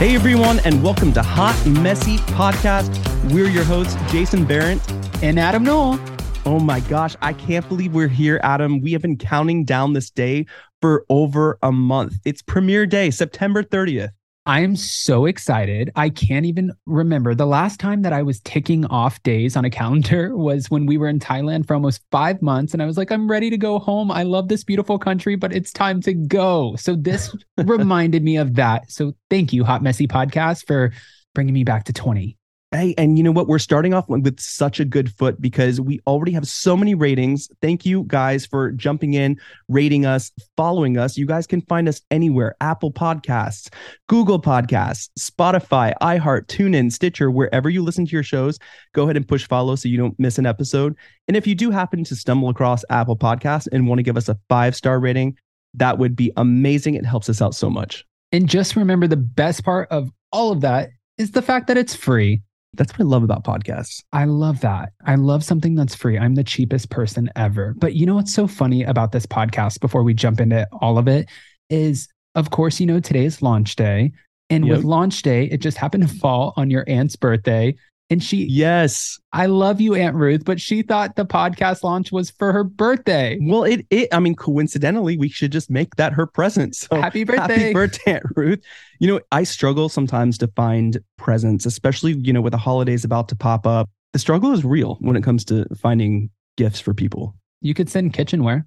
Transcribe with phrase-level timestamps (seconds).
[0.00, 2.88] Hey everyone, and welcome to Hot Messy Podcast.
[3.34, 4.80] We're your hosts, Jason Barrett
[5.22, 5.98] and Adam Knoll.
[6.46, 8.80] Oh my gosh, I can't believe we're here, Adam.
[8.80, 10.46] We have been counting down this day
[10.80, 12.14] for over a month.
[12.24, 14.12] It's premiere day, September 30th.
[14.46, 15.90] I am so excited.
[15.96, 17.34] I can't even remember.
[17.34, 20.96] The last time that I was ticking off days on a calendar was when we
[20.96, 22.72] were in Thailand for almost five months.
[22.72, 24.10] And I was like, I'm ready to go home.
[24.10, 26.74] I love this beautiful country, but it's time to go.
[26.76, 28.90] So this reminded me of that.
[28.90, 30.92] So thank you, Hot Messy Podcast, for
[31.34, 32.36] bringing me back to 20.
[32.72, 33.48] Hey, and you know what?
[33.48, 37.50] We're starting off with such a good foot because we already have so many ratings.
[37.60, 41.18] Thank you guys for jumping in, rating us, following us.
[41.18, 43.74] You guys can find us anywhere Apple Podcasts,
[44.08, 48.56] Google Podcasts, Spotify, iHeart, TuneIn, Stitcher, wherever you listen to your shows.
[48.94, 50.94] Go ahead and push follow so you don't miss an episode.
[51.26, 54.28] And if you do happen to stumble across Apple Podcasts and want to give us
[54.28, 55.36] a five star rating,
[55.74, 56.94] that would be amazing.
[56.94, 58.06] It helps us out so much.
[58.30, 61.96] And just remember the best part of all of that is the fact that it's
[61.96, 62.42] free.
[62.74, 64.02] That's what I love about podcasts.
[64.12, 64.92] I love that.
[65.04, 66.16] I love something that's free.
[66.18, 67.74] I'm the cheapest person ever.
[67.76, 71.08] But you know what's so funny about this podcast before we jump into all of
[71.08, 71.28] it
[71.68, 74.12] is, of course, you know, today is launch day.
[74.50, 74.76] And Yep.
[74.76, 77.74] with launch day, it just happened to fall on your aunt's birthday.
[78.10, 79.18] And she, Yes.
[79.32, 83.38] I love you, Aunt Ruth, but she thought the podcast launch was for her birthday.
[83.40, 86.74] Well, it, it, I mean, coincidentally, we should just make that her present.
[86.74, 87.58] So Happy birthday.
[87.58, 88.60] Happy birthday, Aunt Ruth.
[88.98, 93.28] You know, I struggle sometimes to find presents, especially, you know, with the holidays about
[93.28, 93.88] to pop up.
[94.12, 97.36] The struggle is real when it comes to finding gifts for people.
[97.60, 98.66] You could send kitchenware.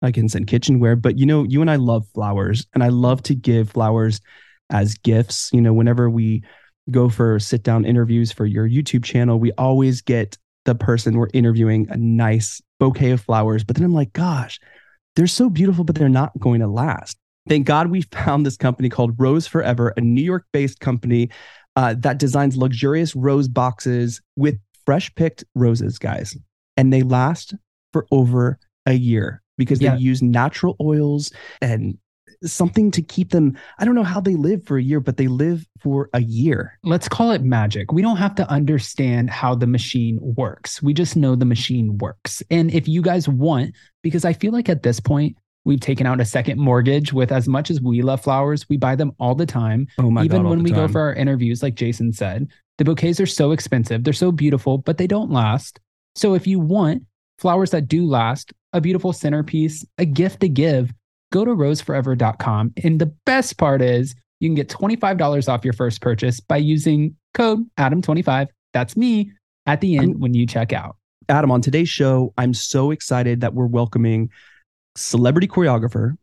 [0.00, 3.22] I can send kitchenware, but you know, you and I love flowers and I love
[3.24, 4.22] to give flowers
[4.70, 5.50] as gifts.
[5.52, 6.42] You know, whenever we
[6.90, 11.28] go for sit down interviews for your YouTube channel, we always get the person we're
[11.32, 13.64] interviewing a nice bouquet of flowers.
[13.64, 14.58] But then I'm like, gosh,
[15.16, 17.16] they're so beautiful, but they're not going to last.
[17.48, 21.30] Thank God we found this company called Rose Forever, a New York based company
[21.76, 26.36] uh, that designs luxurious rose boxes with fresh picked roses, guys.
[26.76, 27.54] And they last
[27.92, 29.94] for over a year because Yeah.
[29.94, 31.96] they use natural oils and
[32.42, 33.56] something to keep them.
[33.78, 36.78] I don't know how they live for a year, but they live for a year.
[36.82, 37.92] Let's call it magic.
[37.92, 40.82] We don't have to understand how the machine works.
[40.82, 42.42] We just know the machine works.
[42.50, 46.20] And if you guys want, because I feel like at this point, we've taken out
[46.20, 49.46] a second mortgage with as much as we love flowers, we buy them all the
[49.46, 49.86] time.
[49.98, 50.50] Oh my Even God.
[50.50, 52.48] when we go for our interviews, like Jason said,
[52.78, 54.04] the bouquets are so expensive.
[54.04, 55.78] They're so beautiful, but they don't last.
[56.14, 57.04] So if you want
[57.38, 60.92] flowers that do last, a beautiful centerpiece, a gift to give,
[61.32, 62.72] go to roseforever.com.
[62.82, 67.16] And the best part is you can get $25 off your first purchase by using
[67.34, 68.48] code Adam25.
[68.72, 69.32] That's me
[69.66, 70.96] at the end I'm- when you check out.
[71.28, 74.30] Adam, on today's show, I'm so excited that we're welcoming
[74.96, 76.14] celebrity choreographer,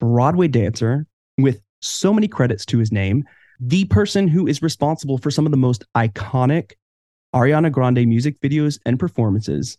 [0.00, 1.06] Broadway dancer
[1.38, 3.24] with so many credits to his name,
[3.60, 6.72] the person who is responsible for some of the most iconic
[7.34, 9.78] Ariana Grande music videos and performances.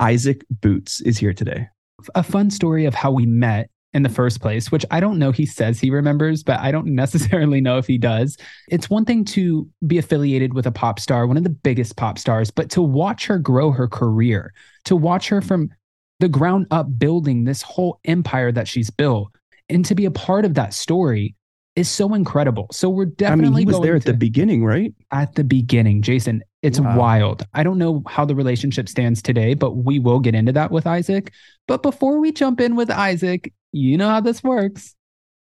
[0.00, 1.68] Isaac Boots is here today.
[2.14, 5.30] a fun story of how we met in the first place, which I don't know
[5.30, 8.36] he says he remembers, but I don't necessarily know if he does.
[8.68, 12.18] It's one thing to be affiliated with a pop star, one of the biggest pop
[12.18, 14.52] stars, but to watch her grow her career,
[14.84, 15.70] to watch her from
[16.20, 19.30] the ground up building this whole empire that she's built,
[19.68, 21.34] and to be a part of that story
[21.76, 22.68] is so incredible.
[22.70, 24.94] So we're definitely I mean, he was there at to- the beginning, right?
[25.10, 26.42] at the beginning, Jason.
[26.62, 26.96] It's Wow.
[26.98, 27.42] wild.
[27.52, 30.86] I don't know how the relationship stands today, but we will get into that with
[30.86, 31.32] Isaac.
[31.68, 34.94] But before we jump in with Isaac, you know how this works.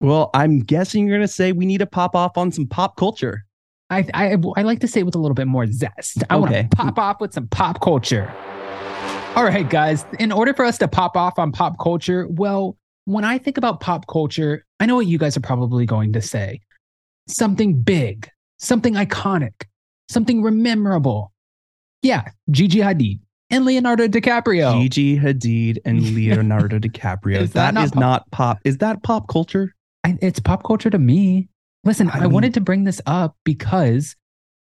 [0.01, 2.97] Well, I'm guessing you're going to say we need to pop off on some pop
[2.97, 3.45] culture.
[3.89, 6.25] I, I I like to say it with a little bit more zest.
[6.29, 8.33] I want to pop off with some pop culture.
[9.37, 10.05] All right, guys.
[10.19, 13.81] In order for us to pop off on pop culture, well, when I think about
[13.81, 16.61] pop culture, I know what you guys are probably going to say.
[17.29, 18.29] Something big,
[18.59, 19.65] something iconic,
[20.09, 21.33] something memorable.
[22.03, 23.21] Yeah, Gigi Hadid.
[23.51, 24.81] And Leonardo DiCaprio.
[24.81, 27.41] Gigi Hadid and Leonardo DiCaprio.
[27.41, 28.59] Is that that not is pop- not pop.
[28.65, 29.75] Is that pop culture?
[30.05, 31.49] I, it's pop culture to me.
[31.85, 34.17] Listen, I I, mean- wanted to bring this up because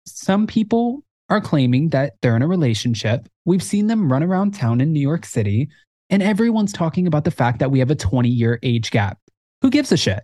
[0.07, 3.29] some people are claiming that they're in a relationship.
[3.45, 5.69] We've seen them run around town in New York City,
[6.11, 9.19] and everyone's talking about the fact that we have a 20 year age gap.
[9.63, 10.23] Who gives a shit?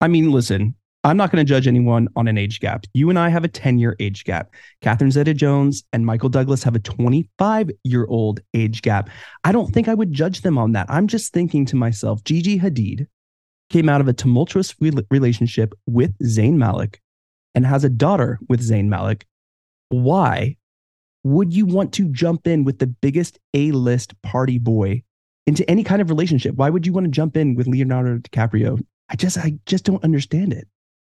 [0.00, 0.74] I mean, listen,
[1.06, 2.86] I'm not going to judge anyone on an age gap.
[2.94, 4.50] You and I have a 10 year age gap.
[4.80, 9.10] Catherine Zeta Jones and Michael Douglas have a 25 year old age gap.
[9.44, 10.86] I don't think I would judge them on that.
[10.88, 13.06] I'm just thinking to myself, Gigi Hadid
[13.68, 17.02] came out of a tumultuous re- relationship with Zayn Malik
[17.54, 19.26] and has a daughter with Zayn Malik.
[19.90, 20.56] Why
[21.22, 25.02] would you want to jump in with the biggest A list party boy
[25.46, 26.54] into any kind of relationship?
[26.54, 28.82] Why would you want to jump in with Leonardo DiCaprio?
[29.10, 30.66] I just, I just don't understand it.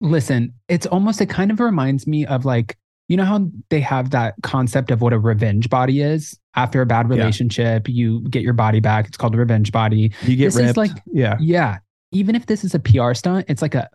[0.02, 2.78] Listen, it's almost, it kind of reminds me of like,
[3.08, 6.38] you know how they have that concept of what a revenge body is?
[6.56, 7.16] After a bad Yeah.
[7.18, 9.08] relationship, you get your body back.
[9.08, 10.12] It's called a revenge body.
[10.24, 11.78] You get This is like- yeah, Yeah.
[12.12, 13.90] Even if this is a PR stunt, it's like a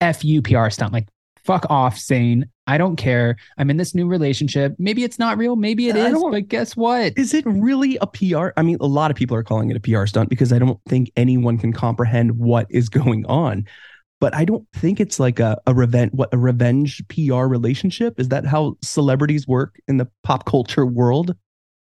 [0.00, 0.92] FU PR stunt.
[0.92, 1.08] Like,
[1.44, 2.44] fuck off, Zayn.
[2.66, 3.36] I don't care.
[3.58, 4.74] I'm in this new relationship.
[4.78, 5.56] Maybe it's not real.
[5.56, 6.16] Maybe it is.
[6.30, 7.14] But guess what?
[7.16, 8.50] Is it really a PR?
[8.56, 10.78] I mean, a lot of people are calling it a PR stunt because I don't
[10.88, 13.66] think anyone can comprehend what is going on.
[14.20, 18.20] But I don't think it's like a, a revenge what a revenge PR relationship.
[18.20, 21.34] Is that how celebrities work in the pop culture world?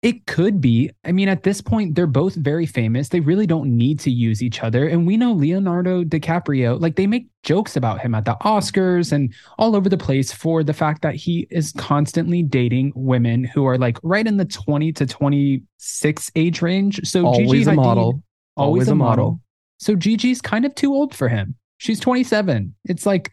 [0.01, 0.89] It could be.
[1.05, 3.09] I mean, at this point, they're both very famous.
[3.09, 4.87] They really don't need to use each other.
[4.87, 9.31] And we know Leonardo DiCaprio, like they make jokes about him at the Oscars and
[9.59, 13.77] all over the place for the fact that he is constantly dating women who are
[13.77, 17.01] like right in the 20 to 26 age range.
[17.03, 18.23] So Always Gigi a Hadid- model.
[18.57, 19.39] always, a model.
[19.77, 21.55] So Gigi's kind of too old for him.
[21.81, 22.75] She's 27.
[22.85, 23.31] It's like,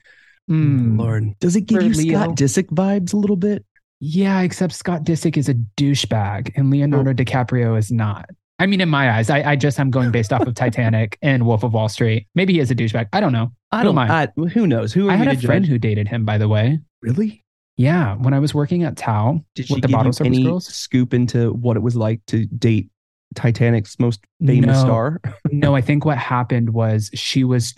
[0.50, 2.18] mm, Lord, does it give you Leo.
[2.18, 3.62] Scott Disick vibes a little bit?
[4.00, 8.30] yeah, except Scott Disick is a douchebag and Leonardo DiCaprio is not.
[8.58, 11.44] I mean, in my eyes, I, I just am going based off of Titanic and
[11.44, 12.26] Wolf of Wall Street.
[12.34, 13.08] Maybe he is a douchebag.
[13.12, 13.52] I don't know.
[13.70, 13.98] I don't.
[13.98, 14.22] am I?
[14.22, 14.92] I, who knows?
[14.94, 16.78] Who are I had to a friend who dated him, by the way.
[17.02, 17.44] really
[17.76, 20.36] Yeah, when I was working at Tao did she with the give bottle you service
[20.38, 20.66] any girls.
[20.74, 22.88] scoop into what it was like to date
[23.34, 24.80] Titanic's most famous No.
[24.84, 25.20] star?
[25.50, 27.72] no, I think what happened was she was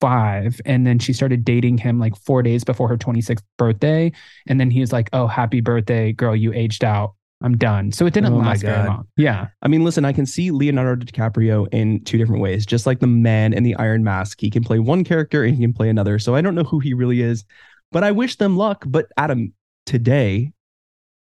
[0.00, 4.12] 25 and then she started dating him like four days before her 26th birthday.
[4.46, 7.14] And then he was like, Oh, happy birthday, girl, you aged out.
[7.42, 7.92] I'm done.
[7.92, 9.06] So it didn't Oh last very long.
[9.18, 9.48] Yeah.
[9.60, 12.64] I mean, listen, I can see Leonardo DiCaprio in two different ways.
[12.64, 15.60] Just like the man in the Iron Mask, he can play one character and he
[15.62, 16.18] can play another.
[16.18, 17.44] So I don't know who he really is,
[17.92, 18.84] but I wish them luck.
[18.86, 19.52] But Adam,
[19.84, 20.52] today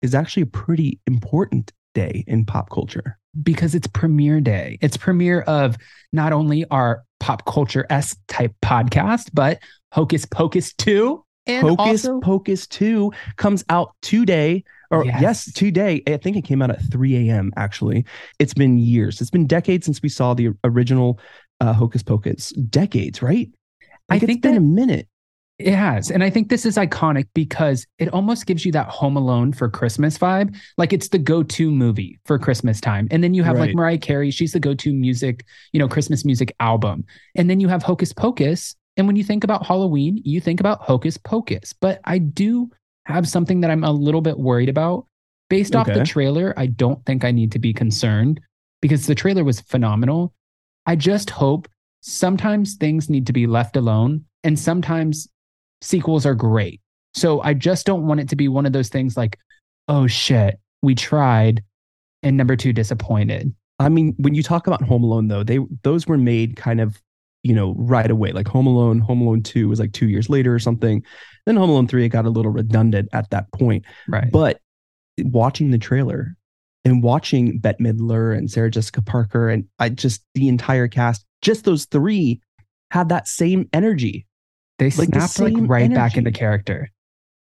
[0.04, 3.18] is actually a pretty important day in pop culture.
[3.42, 4.78] because it's premiere day.
[4.81, 5.78] It's premiere of
[6.12, 9.60] not only our pop culture s type podcast, but
[9.94, 14.64] Hocus Pocus 2 and Hocus also Pocus 2 comes out today.
[14.92, 15.22] Or yes.
[15.22, 15.54] Yes.
[15.54, 16.04] today.
[16.06, 17.52] I think it came out at 3 a.m.
[17.56, 18.06] actually.
[18.38, 19.22] It's been years.
[19.22, 21.20] It's been decades since we saw the original
[21.62, 22.50] uh, Hocus Pocus.
[22.70, 23.50] Decades, right?
[24.10, 25.08] I Like, it's been that- a minute.
[25.60, 26.10] It has.
[26.10, 29.70] And I think this is iconic because it almost gives you that home alone for
[29.70, 30.56] Christmas vibe.
[30.78, 33.08] Like it's the go-to movie for Christmas time.
[33.12, 33.68] And then you have Right.
[33.68, 37.06] like Mariah Carey, she's the go-to music, you know, Christmas music album.
[37.36, 38.76] And then you have Hocus Pocus.
[38.98, 41.74] And when you think about Halloween, you think about Hocus Pocus.
[41.74, 42.70] But I do
[43.06, 45.06] have something that I'm a little bit worried about.
[45.50, 48.40] Based off the trailer, I don't think I need to be concerned
[48.82, 50.34] because the trailer was phenomenal.
[50.88, 51.68] I just hope
[52.02, 55.28] sometimes things need to be left alone and sometimes
[55.83, 56.81] sequels are great.
[57.13, 59.37] So I just don't want it to be one of those things like,
[59.87, 61.63] oh shit, we tried
[62.23, 63.54] and number two disappointed.
[63.80, 67.02] I mean, when you talk about Home Alone, though, they those were made kind of,
[67.44, 68.31] you know, right away.
[68.31, 71.04] Like Home Alone, Home Alone Two was like two years later or something.
[71.45, 73.83] Then Home Alone Three, it got a little redundant at that point.
[74.07, 74.31] Right.
[74.31, 74.59] But
[75.19, 76.35] watching the trailer
[76.85, 81.66] and watching Bette Midler and Sarah Jessica Parker and I just the entire cast, just
[81.66, 82.42] those three
[82.92, 84.25] had that same energy.
[84.80, 86.89] They like the snapped like same right back into character.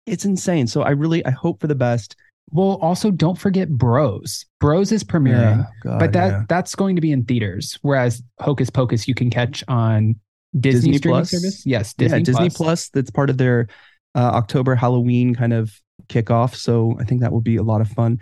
[0.06, 0.68] It's insane.
[0.68, 2.16] So I really I hope for the best.
[2.50, 4.46] Well, also don't forget Bros.
[4.60, 6.44] Bros is premiering, God, but that yeah.
[6.50, 7.78] that's going to be in theaters.
[7.82, 10.16] Whereas Hocus Pocus you can catch on
[10.60, 11.30] Disney, Disney Plus?
[11.30, 11.66] service.
[11.66, 12.58] Yes, Disney, yeah, Disney Plus.
[12.58, 12.90] Plus.
[12.90, 13.68] That's part of their
[14.16, 15.72] uh, October Halloween kind of
[16.08, 16.56] kickoff.
[16.56, 18.20] So I think that will be a lot of fun.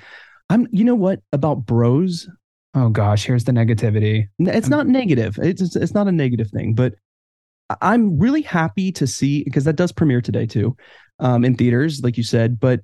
[0.49, 2.27] I'm, you know what about Bros?
[2.75, 4.27] Oh gosh, here's the negativity.
[4.37, 5.39] It's not negative.
[5.41, 6.93] It's it's- not a negative thing, but
[7.81, 10.75] I'm really happy to see because that does premiere today too,
[11.19, 12.59] um, in theaters, like you said.
[12.59, 12.81] But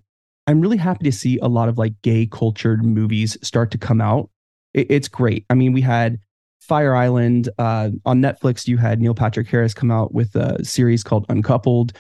[0.47, 4.01] I'm really happy to see a lot of like gay cultured movies start to come
[4.01, 4.29] out.
[4.73, 5.45] It, it's great.
[5.49, 6.19] I mean, we had
[6.61, 8.67] Fire Island uh, on Netflix.
[8.67, 11.93] You had Neil Patrick Harris come out with a series called Uncoupled,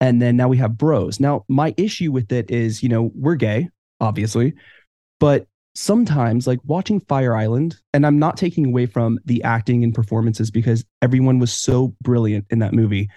[0.00, 1.20] and then now we have Bros.
[1.20, 3.68] Now, my issue with it is, you know, we're gay,
[4.00, 4.54] obviously,
[5.20, 9.94] but sometimes like watching Fire Island, and I'm not taking away from the acting and
[9.94, 13.08] performances because everyone was so brilliant in that movie.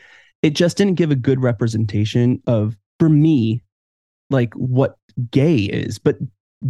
[0.41, 3.63] It just didn't give a good representation of, for me,
[4.29, 4.95] like what
[5.31, 5.97] gay is.
[5.97, 6.17] But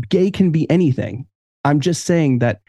[0.09, 1.25] gay can be anything.
[1.65, 2.61] I'm just saying that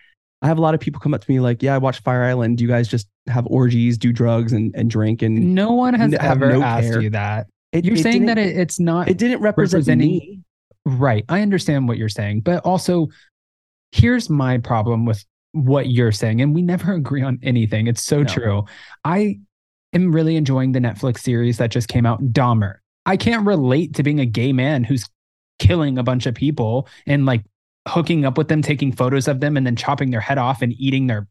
[0.42, 2.24] I have a lot of people come up to me like, yeah, I watched Fire
[2.24, 2.58] Island.
[2.58, 5.22] Do you guys just have orgies, do drugs, and, and drink?
[5.22, 7.00] And No one has N- ever no asked care.
[7.02, 7.46] you that.
[7.72, 10.40] it, You're it saying that it, it's not it didn't represent me.
[10.99, 11.25] Right.
[11.28, 13.09] I understand what you're saying, but also
[13.92, 16.40] here's my problem with what you're saying.
[16.40, 17.87] And we never agree on anything.
[17.87, 18.28] It's so No.
[18.28, 18.64] true.
[19.04, 19.38] I
[19.92, 22.76] am really enjoying the Netflix series that just came out, Dahmer.
[23.06, 25.09] I can't relate to being a gay man who's
[25.59, 27.42] killing a bunch of people and like
[27.88, 30.73] hooking up with them, taking photos of them, and then chopping their head off and
[30.78, 31.26] eating their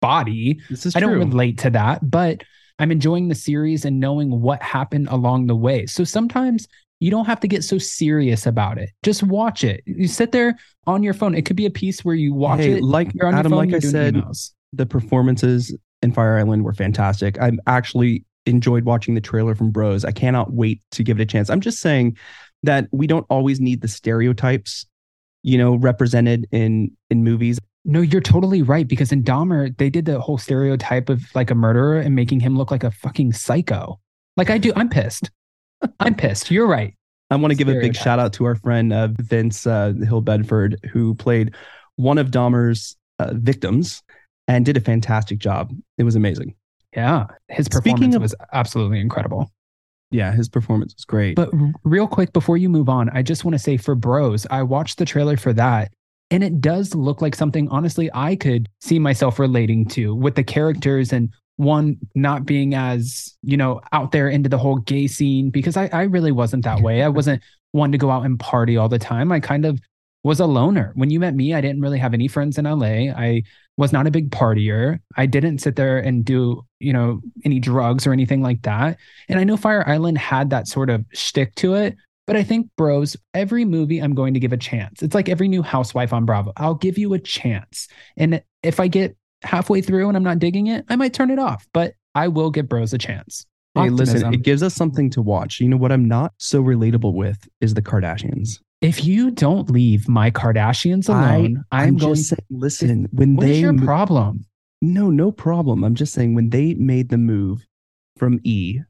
[0.00, 0.60] body.
[0.70, 2.42] This is I don't relate to that, but
[2.78, 5.86] I'm enjoying the series and knowing what happened along the way.
[5.86, 6.68] So sometimes
[7.00, 8.90] you don't have to get so serious about it.
[9.02, 9.82] Just watch it.
[9.86, 11.34] You sit there on your phone.
[11.34, 12.82] It could be a piece where you watch Hey, it.
[12.82, 13.70] like You're on Adam, your phone.
[13.72, 14.52] like I said, emails.
[14.72, 17.38] the performances in Fire Island were fantastic.
[17.40, 20.04] I actually enjoyed watching the trailer from Bros.
[20.04, 21.50] I cannot wait to give it a chance.
[21.50, 22.16] I'm just saying
[22.62, 24.86] that we don't always need the stereotypes,
[25.42, 27.58] you know, represented in in movies.
[27.84, 28.88] No, you're totally right.
[28.88, 32.56] Because in Dahmer, they did the whole stereotype of like a murderer and making him
[32.56, 34.00] look like a fucking psycho.
[34.36, 34.72] Like I do.
[34.76, 35.30] I'm pissed.
[36.00, 36.50] I'm pissed.
[36.50, 36.94] You're right.
[37.30, 40.20] I want to give a big shout out to our friend uh, Vince uh, Hill
[40.20, 41.54] Bedford, who played
[41.96, 44.02] one of Dahmer's uh, victims
[44.46, 45.72] and did a fantastic job.
[45.98, 46.54] It was amazing.
[46.94, 47.26] Yeah.
[47.48, 49.50] His Speaking performance of- was absolutely incredible.
[50.12, 51.34] Yeah, his performance was great.
[51.34, 51.50] But
[51.82, 54.98] real quick before you move on, I just want to say for Bros, I watched
[54.98, 55.90] the trailer for that
[56.30, 60.44] and it does look like something honestly I could see myself relating to with the
[60.44, 65.50] characters and one not being as, you know, out there into the whole gay scene
[65.50, 67.02] because I, I really wasn't that way.
[67.02, 69.32] I wasn't one to go out and party all the time.
[69.32, 69.80] I kind of
[70.22, 70.92] was a loner.
[70.96, 73.12] When you met me, I didn't really have any friends in LA.
[73.16, 73.42] I
[73.76, 74.98] was not a big partier.
[75.16, 78.98] I didn't sit there and do, you know, any drugs or anything like that.
[79.28, 81.96] And I know Fire Island had that sort of shtick to it,
[82.26, 85.02] but I think, bros, every movie I'm going to give a chance.
[85.02, 86.52] It's like every new housewife on Bravo.
[86.56, 87.86] I'll give you a chance.
[88.16, 91.38] And if I get halfway through and I'm not digging it, I might turn it
[91.38, 93.46] off, but I will give bros a chance.
[93.74, 95.60] hey, listen, it gives us something to watch.
[95.60, 98.58] You know what I'm not so relatable with is the Kardashians.
[98.80, 103.46] if you don't leave my Kardashians alone, I, am going just saying, listen, when What
[103.46, 104.46] is they your mo- problem?
[104.82, 105.84] No, no problem.
[105.84, 107.66] I'm just saying when they made the move
[108.18, 108.80] from E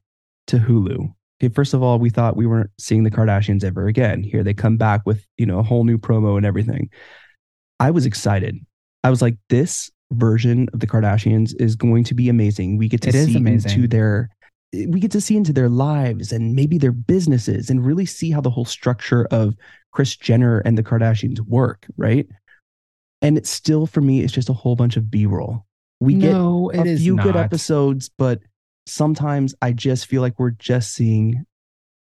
[0.47, 1.13] to Hulu.
[1.41, 4.23] Okay, first of all, we thought we weren't seeing the Kardashians ever again.
[4.23, 6.89] Here they come back with, you know, a whole new promo and everything.
[7.79, 8.57] I was excited.
[9.03, 12.77] I was like, this version of the Kardashians is going to be amazing.
[12.77, 14.29] We get to It see into their
[14.73, 18.41] we get to see into their lives and maybe their businesses and really see how
[18.41, 19.55] the whole structure of
[19.93, 22.27] Kris Jenner and the Kardashians work, right?
[23.21, 25.65] And it's still for me, it's just a whole bunch of B-roll.
[25.99, 28.41] We get a few good episodes, but
[28.85, 31.45] sometimes I just feel like we're just seeing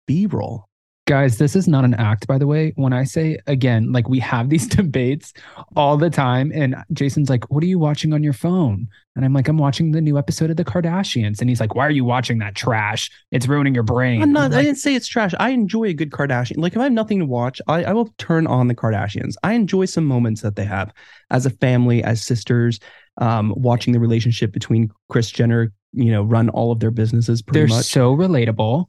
[0.06, 0.67] B roll.
[1.08, 2.74] Guys, this is not an act, by the way.
[2.76, 5.32] When I say again, like we have these debates
[5.74, 8.86] all the time, and Jason's like, What are you watching on your phone?
[9.16, 11.40] And I'm like, I'm watching the new episode of The Kardashians.
[11.40, 13.10] And he's like, Why are you watching that trash?
[13.30, 14.20] It's ruining your brain.
[14.20, 14.52] I'm not.
[14.52, 15.32] I'm I didn't say it's trash.
[15.40, 16.58] I enjoy a good Kardashian.
[16.58, 19.34] Like if I have nothing to watch, I, I will turn on the Kardashians.
[19.42, 20.92] I enjoy some moments that they have
[21.30, 22.80] as a family, as sisters.
[23.16, 27.60] Um, watching the relationship between Kris Jenner, you know, run all of their businesses pretty
[27.60, 27.86] They're much.
[27.86, 28.86] so relatable.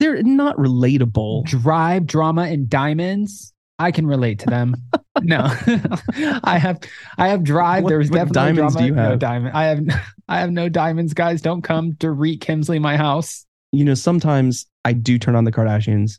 [0.00, 1.44] They're not relatable.
[1.46, 3.52] Drive, drama, and diamonds.
[3.78, 4.74] I can relate to them.
[5.22, 5.40] no,
[6.44, 6.80] I have,
[7.18, 7.84] I have drive.
[7.84, 8.78] What- There's definitely diamonds drama.
[8.78, 9.18] do you No have?
[9.18, 9.56] diamond.
[9.56, 9.80] I have,
[10.28, 11.40] I have no diamonds, guys.
[11.42, 13.44] Don't come to Reek Hemsley my house.
[13.72, 16.18] you know, sometimes I do turn on the Kardashians.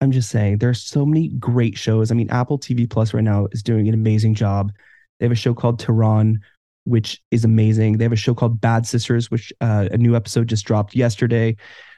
[0.00, 2.10] I'm just saying there are so many great shows.
[2.10, 4.70] I mean, Apple TV Plus right now is doing an amazing job.
[5.18, 6.40] They have a show called Tehran,
[6.84, 7.96] which is amazing.
[7.98, 11.56] They have a show called Bad Sisters, which uh, a new episode just dropped yesterday.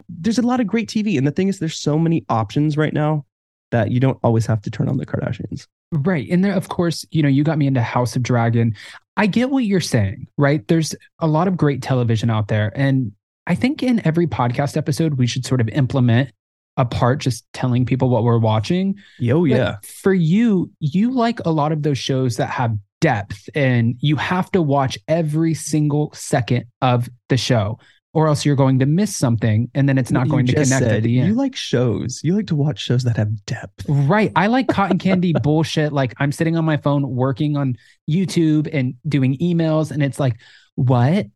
[0.09, 1.19] There's a lot of great TV.
[1.19, 3.25] And the thing is, there's so many options right now
[3.71, 5.67] that you don't always have to turn on the Kardashians.
[5.93, 6.29] Right.
[6.31, 8.75] And there, of course, you know, you got me into House of Dragon.
[9.17, 10.67] I get what you're saying, right?
[10.69, 12.73] There's a lot of great television out there.
[12.75, 13.13] And
[13.47, 16.33] I think in every podcast episode, we should sort of implement
[16.77, 18.97] a part just telling people what we're watching.
[19.19, 19.77] Yo, But yeah.
[19.83, 24.51] For you, you like a lot of those shows that have depth and you have
[24.53, 27.79] to watch every single second of the show,
[28.15, 30.79] or else you're going to miss something and then it's not going to connect at
[30.79, 32.21] said the You like shows.
[32.25, 33.85] You like to watch shows that have depth.
[33.89, 34.33] Right.
[34.35, 35.93] I like cotton candy bullshit.
[35.93, 37.77] Like I'm sitting on my phone working on
[38.11, 40.37] YouTube and doing emails, and it's like,
[40.75, 41.27] what?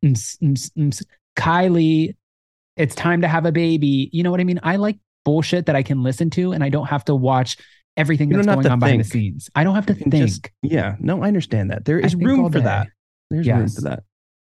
[1.37, 2.17] Kylie,
[2.77, 4.09] it's time to have a baby.
[4.13, 4.61] You know what I mean?
[4.63, 7.57] I like bullshit that I can listen to and I don't have to watch
[7.97, 9.51] everything You that's going on behind the scenes.
[9.55, 10.15] I don't have to think.
[10.15, 11.85] just- yeah, no, I understand that.
[11.85, 12.65] There is think room for day.
[12.65, 12.89] that.
[13.31, 14.05] There's room for that.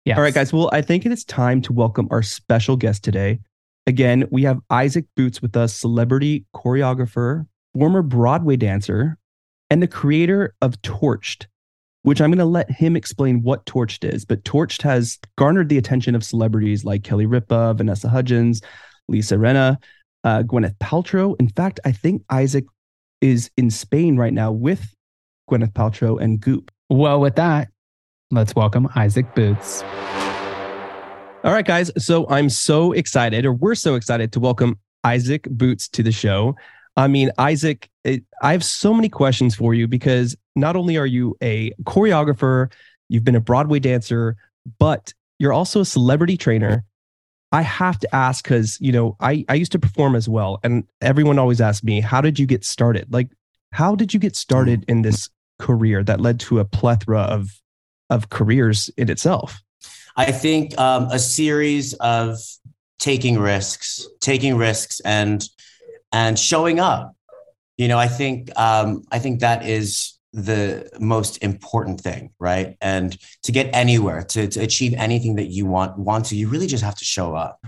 [0.05, 0.17] Yes.
[0.17, 0.51] All right, guys.
[0.51, 3.39] Well, I think it is time to welcome our special guest today.
[3.87, 9.17] Again, we have Isaac Boots with us, celebrity choreographer, former Broadway dancer,
[9.69, 11.47] and the creator of Torch'd,
[12.01, 14.25] which I'm going to let him explain what Torch'd is.
[14.25, 18.61] But Torch'd has garnered the attention of celebrities like Kelly Ripa, Vanessa Hudgens,
[19.07, 19.77] Lisa Rinna,
[20.25, 21.35] uh, Gwyneth Paltrow.
[21.39, 22.65] In fact, I think Isaac
[23.21, 24.93] is in Spain right now with
[25.49, 26.71] Gwyneth Paltrow and Goop.
[26.89, 27.69] Well, with that,
[28.33, 29.83] let's welcome Isaac Boots.
[31.43, 31.91] All right, guys.
[31.97, 36.55] So I'm so excited, or we're so excited to welcome Isaac Boots to the show.
[36.95, 41.05] I mean, Isaac, it, I have so many questions for you because not only are
[41.05, 42.71] you a choreographer,
[43.09, 44.35] you've been a Broadway dancer,
[44.79, 46.85] but you're also a celebrity trainer.
[47.51, 50.59] I have to ask because, you know, I, I used to perform as well.
[50.63, 53.11] And everyone always asks me, how did you get started?
[53.11, 53.29] Like,
[53.71, 57.59] how did you get started in this career that led to a plethora of,
[58.13, 59.61] of careers in itself?
[60.15, 62.37] I think um, a series of
[62.99, 65.43] taking risks, taking risks, and
[66.11, 67.15] and showing up.
[67.77, 72.75] You know, I think um, I think that is the most important thing, right?
[72.81, 76.67] And to get anywhere, to, to achieve anything that you want want to, you really
[76.67, 77.63] just have to show up.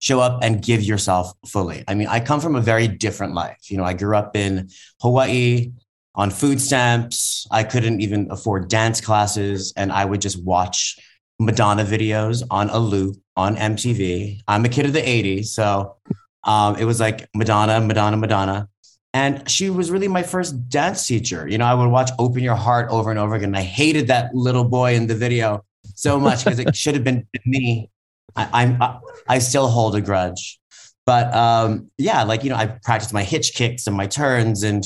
[0.00, 1.82] Show up and give yourself fully.
[1.88, 3.68] I mean, I come from a very different life.
[3.68, 4.68] You know, I grew up in
[5.00, 5.72] Hawaii
[6.18, 7.46] on food stamps.
[7.50, 10.98] I couldn't even afford dance classes, and I would just watch
[11.38, 14.40] Madonna videos on a loop on MTV.
[14.48, 15.96] I'm a kid of the 80s, so
[16.42, 18.68] um, it was like Madonna, Madonna, Madonna.
[19.14, 21.48] And she was really my first dance teacher.
[21.48, 23.54] You know, I would watch Open Your Heart over and over again.
[23.54, 27.26] I hated that little boy in the video so much because it should have been
[27.46, 27.90] me.
[28.36, 28.98] I, I'm I,
[29.28, 30.60] I still hold a grudge,
[31.06, 34.84] but um, yeah, like you know, I practiced my hitch kicks and my turns, and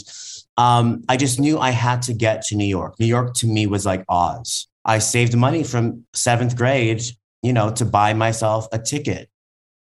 [0.56, 2.94] um, I just knew I had to get to New York.
[2.98, 4.68] New York to me was like Oz.
[4.84, 7.02] I saved money from seventh grade,
[7.42, 9.30] you know, to buy myself a ticket,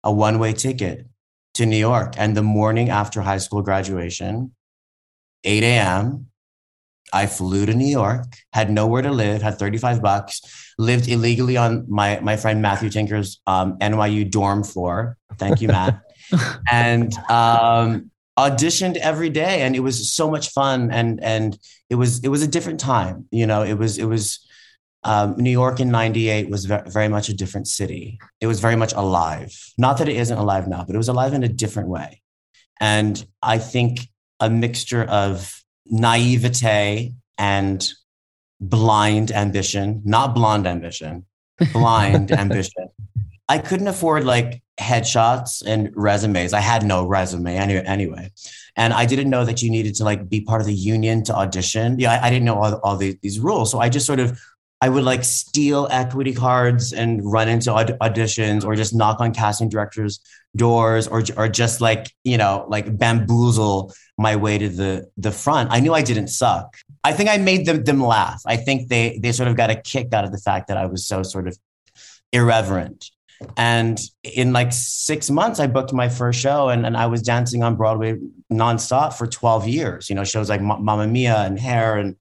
[0.03, 1.07] a one way ticket
[1.55, 2.13] to New York.
[2.17, 4.53] And the morning after high school graduation,
[5.43, 6.27] 8 a.m.,
[7.13, 11.85] I flew to New York, had nowhere to live, had 35 bucks, lived illegally on
[11.89, 15.17] my, my friend Matthew Tinker's um, NYU dorm floor.
[15.37, 16.01] Thank you, Matt.
[16.71, 18.10] and um,
[18.49, 19.61] auditioned every day.
[19.61, 20.91] And it was so much fun.
[20.91, 21.57] And, and
[21.89, 23.27] it was, it was a different time.
[23.31, 24.45] You know, it was, it was,
[25.03, 28.19] um, New York in 98 was ve- very much a different city.
[28.39, 29.51] It was very much alive.
[29.77, 32.21] Not that it isn't alive now, but it was alive in a different way.
[32.79, 37.93] And I think a mixture of naivete and
[38.59, 41.25] blind ambition, not blonde ambition,
[41.73, 42.89] blind ambition.
[43.49, 46.53] I couldn't afford like headshots and resumes.
[46.53, 48.31] I had no resume any, anyway.
[48.75, 51.35] And I didn't know that you needed to like be part of the union to
[51.35, 51.99] audition.
[51.99, 53.71] Yeah, I, I didn't know all, all the, these rules.
[53.71, 54.39] So I just sort of
[54.83, 59.31] I would like steal equity cards and run into aud- auditions or just knock on
[59.31, 60.19] casting directors'
[60.55, 65.69] doors or, or just like, you know, like bamboozle my way to the, the front.
[65.71, 66.75] I knew I didn't suck.
[67.03, 68.41] I think I made them, them laugh.
[68.47, 70.87] I think they, they sort of got a kick out of the fact that I
[70.87, 71.55] was so sort of
[72.33, 73.11] irreverent.
[73.57, 77.63] And in like six months, I booked my first show and, and I was dancing
[77.63, 78.17] on Broadway
[78.51, 82.15] nonstop for 12 years, you know, shows like Ma- Mamma Mia and Hair and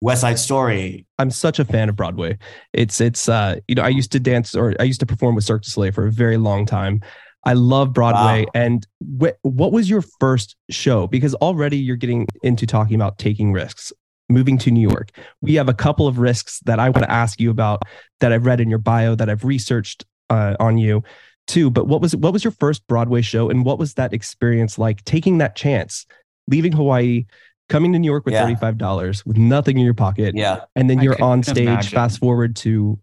[0.00, 1.06] West Side Story.
[1.18, 2.38] I'm such a fan of Broadway.
[2.72, 5.44] It's it's uh you know I used to dance or I used to perform with
[5.44, 7.00] Cirque du Soleil for a very long time.
[7.44, 8.44] I love Broadway.
[8.44, 8.50] Wow.
[8.54, 11.06] And wh- what was your first show?
[11.06, 13.92] Because already you're getting into talking about taking risks,
[14.28, 15.10] moving to New York.
[15.40, 17.84] We have a couple of risks that I want to ask you about
[18.20, 21.02] that I've read in your bio that I've researched uh, on you
[21.46, 21.70] too.
[21.70, 25.04] But what was what was your first Broadway show, and what was that experience like?
[25.04, 26.06] Taking that chance,
[26.48, 27.26] leaving Hawaii,
[27.68, 28.42] coming to New York with Yeah.
[28.42, 30.60] thirty five dollars with nothing in your pocket, Yeah.
[30.74, 31.58] and then you're on stage.
[31.58, 31.90] imagine.
[31.90, 32.98] Fast forward to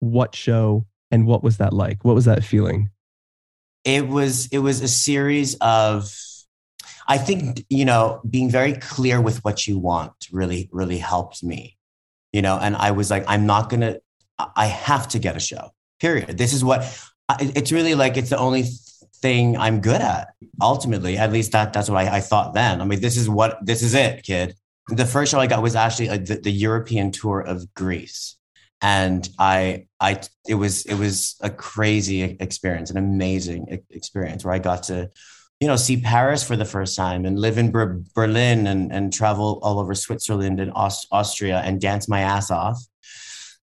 [0.00, 2.04] what show and what was that like?
[2.04, 2.90] What was that feeling?
[3.84, 6.10] it was it was a series of
[7.06, 11.76] i think you know being very clear with what you want really really helped me
[12.32, 13.96] you know and i was like i'm not gonna
[14.38, 15.68] I- i have to get a show
[16.00, 16.38] period.
[16.38, 16.84] This is what
[17.40, 18.64] it's really like it's the only
[19.16, 20.28] thing i'm good at
[20.60, 21.16] ultimately.
[21.16, 22.80] At least that that's what i, I thought then.
[22.80, 24.54] I mean this is what this is it kid.
[24.88, 28.36] The first show i got was actually uh the, the european tour of Grease.
[28.84, 34.58] And I, I, it was, it was a crazy experience, an amazing experience where I
[34.58, 35.10] got to,
[35.58, 39.10] you know, see Paris for the first time and live in Ber- Berlin and, and
[39.10, 42.78] travel all over Switzerland and Aust- Austria and dance my ass off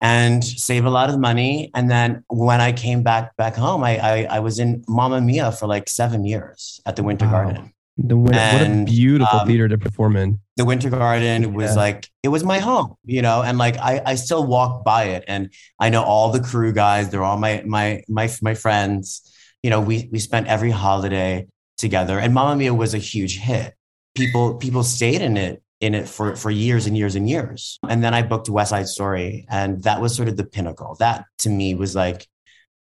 [0.01, 1.69] and save a lot of money.
[1.75, 5.51] And then when I came back back home, I, I, I was in Mamma Mia
[5.51, 7.31] for like seven years at the Winter Wow.
[7.31, 7.73] Garden.
[7.97, 10.39] The win- what a beautiful um, theater to perform in.
[10.57, 11.75] the winter garden was Yeah.
[11.85, 15.23] like it was my home you know and like I, I still walk by it
[15.27, 19.03] and i know all the crew guys they're all my my my my friends
[19.61, 21.45] you know we we spent every holiday
[21.77, 23.73] together and Mamma Mia was a huge hit
[24.15, 28.03] people people stayed in it in it for for years and years and years and
[28.03, 31.49] then i booked west side story and that was sort of the pinnacle that to
[31.49, 32.27] me was like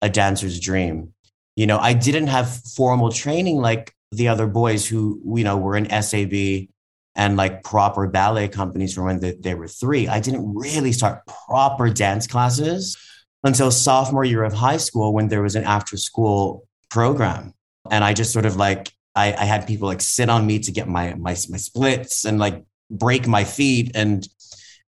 [0.02, 1.12] a dancer's dream
[1.56, 5.76] you know i didn't have formal training like the other boys who you know were
[5.76, 6.68] in SAB
[7.16, 10.08] and like proper ballet companies from when they, they were three.
[10.08, 12.96] I didn't really start proper dance classes
[13.42, 17.54] until sophomore year of high school when there was an after school program.
[17.90, 20.72] And I just sort of like, I, I had people like sit on me to
[20.72, 23.92] get my, my, my splits and like break my feet.
[23.94, 24.26] And,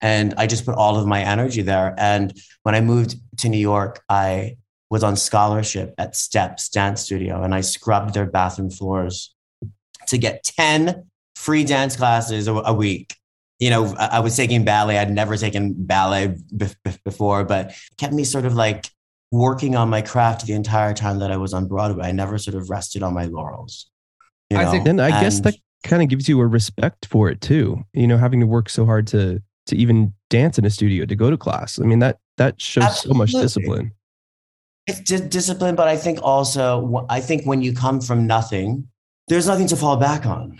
[0.00, 1.94] and I just put all of my energy there.
[1.98, 2.32] And
[2.62, 4.56] when I moved to New York, I
[4.90, 9.34] was on scholarship at Steps Dance Studio and I scrubbed their bathroom floors
[10.08, 13.14] to get 10 free dance classes a, a week.
[13.60, 14.98] You know, I, I was taking ballet.
[14.98, 18.88] I'd never taken ballet b- b- before, but kept me sort of like
[19.30, 22.06] working on my craft the entire time that I was on Broadway.
[22.06, 23.88] I never sort of rested on my laurels.
[24.50, 24.64] You know?
[24.68, 27.82] Isaac, Then I guess And- that kind of gives you a respect for it too.
[27.92, 31.14] You know, having to work so hard to to even dance in a studio to
[31.14, 31.78] go to class.
[31.80, 33.92] I mean that that shows so much discipline.
[34.86, 38.88] it's di- discipline, but I think also, I think when you come from nothing,
[39.28, 40.58] there's nothing to fall back on.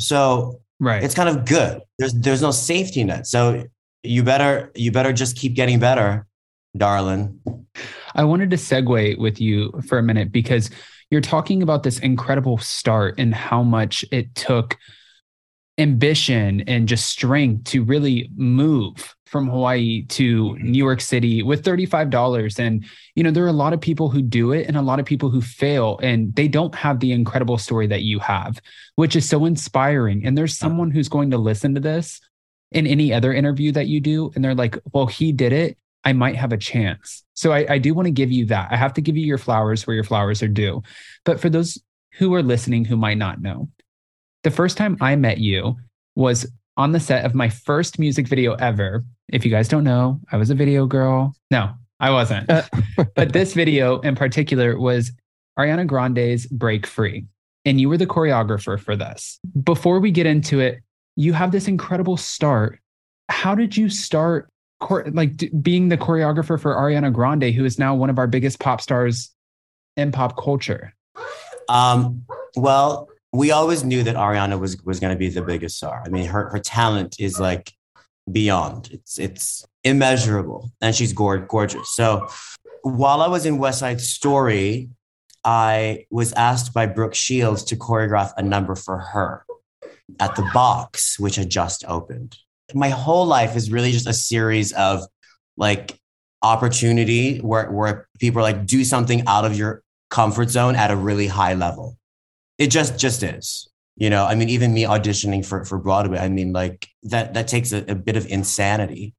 [0.00, 1.02] So Right.
[1.02, 1.80] it's kind of good.
[1.98, 3.26] There's there's no safety net.
[3.26, 3.64] So
[4.02, 6.26] you better you better just keep getting better,
[6.76, 7.40] darling.
[8.14, 10.70] I wanted to segue with you for a minute because
[11.10, 14.76] you're talking about this incredible start and how much it took
[15.78, 20.70] ambition and just strength to really move from Hawaii to mm-hmm.
[20.70, 24.22] New York City with $35 and you know there are a lot of people who
[24.22, 27.58] do it and a lot of people who fail and they don't have the incredible
[27.58, 28.60] story that you have
[28.94, 30.24] which is so inspiring.
[30.24, 32.20] And there's someone who's going to listen to this
[32.72, 36.12] in any other interview that you do and they're like well he did it I
[36.12, 37.24] might have a chance.
[37.34, 38.68] So I, I do want to give you that.
[38.70, 40.84] I have to give you your flowers where your flowers are due.
[41.24, 43.68] But for those who are listening who might not know,
[44.44, 45.76] the first time I met you
[46.14, 49.04] was on the set of my first music video ever.
[49.32, 51.34] If you guys don't know, I was a video girl.
[51.50, 52.48] No, I wasn't.
[52.48, 52.62] Uh,
[53.16, 55.10] but this video in particular was
[55.58, 57.26] Ariana Grande's Break Free.
[57.64, 59.40] And you were the choreographer for this.
[59.64, 60.78] Before we get into it,
[61.16, 62.78] you have this incredible start.
[63.28, 64.48] How did you start
[64.80, 68.26] chor- like d- being the choreographer for Ariana Grande, who is now one of our
[68.26, 69.30] biggest pop stars
[69.96, 70.94] in pop culture?
[71.68, 72.24] Um,
[72.56, 76.02] well, we always knew that Ariana was was going to be the biggest star.
[76.04, 77.72] I mean, her her talent is like
[78.30, 78.90] beyond.
[78.92, 81.94] It's it's immeasurable, and she's gor- gorgeous.
[81.94, 82.28] So,
[82.82, 84.88] while I was in West Side Story,
[85.44, 89.44] I was asked by Brooke Shields to choreograph a number for her
[90.20, 92.36] at the box, which had just opened.
[92.74, 95.04] My whole life is really just a series of
[95.56, 95.98] like
[96.42, 100.96] opportunity where where people are like do something out of your comfort zone at a
[100.96, 101.96] really high level.
[102.58, 103.68] It just just is.
[103.96, 107.48] You know, I mean, even me auditioning for for Broadway, I mean, like that that
[107.48, 109.14] takes a, a bit of insanity.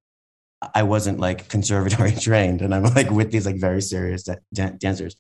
[0.74, 5.16] I wasn't like conservatory trained, and I'm like with these like very serious dan- dancers.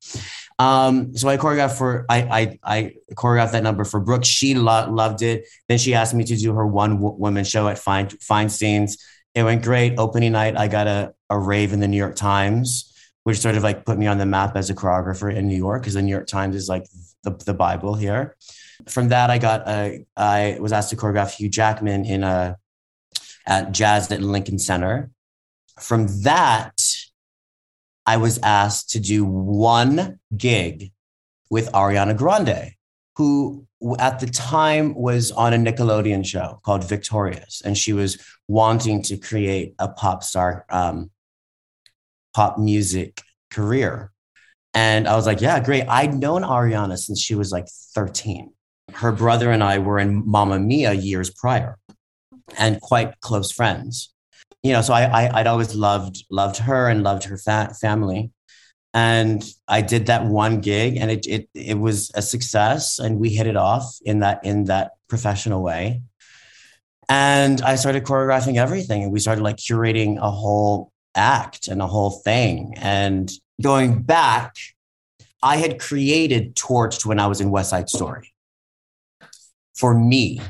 [0.58, 4.26] Um, so I choreographed for I I I choreographed that number for Brooke.
[4.26, 5.48] She lo- loved it.
[5.68, 8.98] Then she asked me to do her one w- woman show at Fine Feinstein's.
[9.36, 10.00] It went great.
[10.00, 12.92] Opening night, I got a a rave in the New York Times,
[13.24, 15.82] which sort of like put me on the map as a choreographer in New York
[15.84, 16.86] because the New York Times is like
[17.24, 18.36] the, the Bible here.
[18.88, 22.58] From that, I got a, I was asked to choreograph Hugh Jackman in a
[23.46, 25.12] at Jazz at Lincoln Center.
[25.80, 26.82] From that,
[28.06, 30.92] I was asked to do one gig
[31.50, 32.72] with Ariana Grande,
[33.16, 33.68] who
[34.00, 39.18] at the time was on a Nickelodeon show called Victorious, and she was wanting to
[39.18, 41.12] create a pop star um,
[42.34, 44.12] pop music career.
[44.74, 45.86] And I was like, yeah, great.
[45.88, 48.54] I'd known Ariana since she was like 13.
[48.94, 51.78] Her brother and I were in Mamma Mia years prior
[52.58, 54.14] and quite close friends.
[54.64, 58.32] You know, so I, I, would always loved, loved her and loved her fa- family.
[58.94, 63.30] And I did that one gig and it, it, it was a success and we
[63.30, 66.02] hit it off in that, in that professional way.
[67.10, 71.88] And I started choreographing everything and we started like curating a whole act and a
[71.88, 72.74] whole thing.
[72.78, 74.56] And going back,
[75.42, 78.34] I had created Torch'd when I was in West Side Story.
[79.76, 80.42] For me,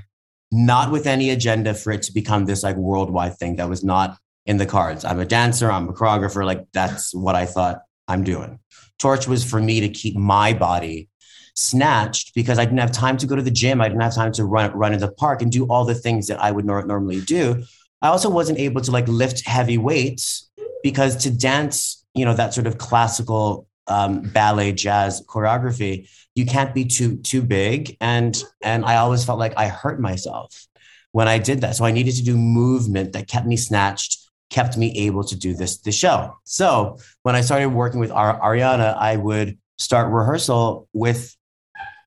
[0.58, 4.18] not with any agenda for it to become this like worldwide thing that was not
[4.46, 5.06] in the cards.
[5.06, 8.60] I'm a dancer, I'm a choreographer, like that's what I thought I'm doing.
[8.98, 11.10] Torch was for me to keep my body
[11.56, 13.82] snatched because I didn't have time to go to the gym.
[13.82, 16.28] I didn't have time to run run in the park and do all the things
[16.28, 17.64] that I would nor- normally do.
[18.02, 20.50] I also wasn't able to like lift heavy weights
[20.84, 26.74] because to dance, you know, that sort of classical um, ballet jazz choreography, you can't
[26.74, 30.68] be too too big, and and I always felt like I hurt myself
[31.12, 31.76] when I did that.
[31.76, 34.20] So I needed to do movement that kept me snatched,
[34.52, 36.38] kept me able to do this the show.
[36.44, 41.36] So when I started working with Ar- Ariana, I would start rehearsal with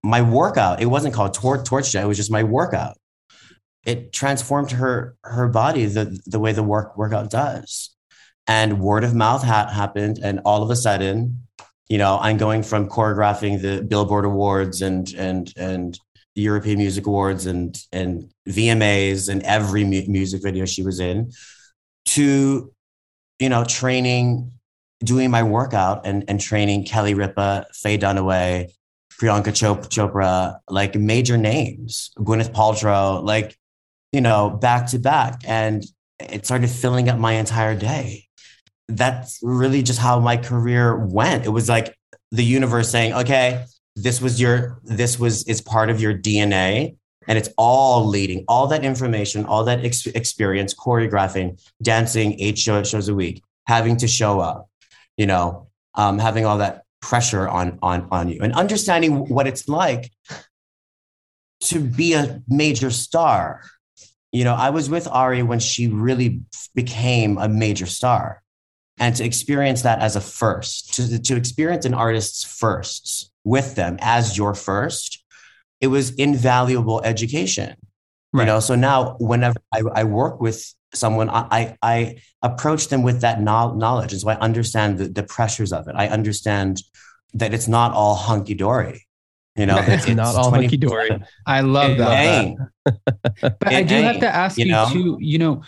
[0.05, 0.81] my workout.
[0.81, 2.97] It wasn't called tor- torch jet; it was just my workout.
[3.85, 7.97] It transformed her her body the the way the work workout does,
[8.47, 11.49] and word of mouth ha- happened, and all of a sudden,
[11.91, 15.99] you know, I'm going from choreographing the Billboard Awards and and and
[16.37, 21.33] the European Music Awards and and VMAs and every mu- music video she was in,
[22.07, 22.73] to
[23.41, 24.53] you know training,
[25.01, 28.71] doing my workout and and training Kelly Ripa, Faye Dunaway,
[29.21, 33.59] Priyanka Chop- Chopra, like major names, Gwyneth Paltrow, like
[34.13, 35.85] you know back to back, and
[36.21, 38.29] it started filling up my entire day.
[38.97, 41.47] That's really just how my career went.
[41.47, 41.97] It was like
[42.31, 43.65] the universe saying, "Okay,
[43.97, 48.67] this was your this was is part of your DNA and it's all leading all
[48.69, 54.07] that information all that ex- experience choreographing dancing eight show, shows a week having to
[54.07, 54.69] show up
[55.17, 59.69] you know um, having all that pressure on on on you and understanding what it's
[59.69, 60.11] like
[61.61, 63.63] to be a major star
[64.33, 66.41] you know i was with ari when she really
[66.75, 68.43] became a major star
[69.01, 73.97] and to experience that as a first to, to experience an artist's firsts with them
[74.01, 75.25] as your first
[75.81, 77.75] it was invaluable education
[78.33, 78.43] Right.
[78.43, 83.03] you know so now whenever i, I work with someone I, I i approach them
[83.03, 86.81] with that knowledge and so i understand the, the pressures of it i understand
[87.35, 89.05] that it's not all hunky-dory
[89.57, 91.11] you know It's not all hunky-dory.
[91.45, 92.09] I love that.
[92.23, 92.57] Dang.
[93.43, 94.87] But I It do have to ask you you, know?
[94.93, 95.63] too, you know,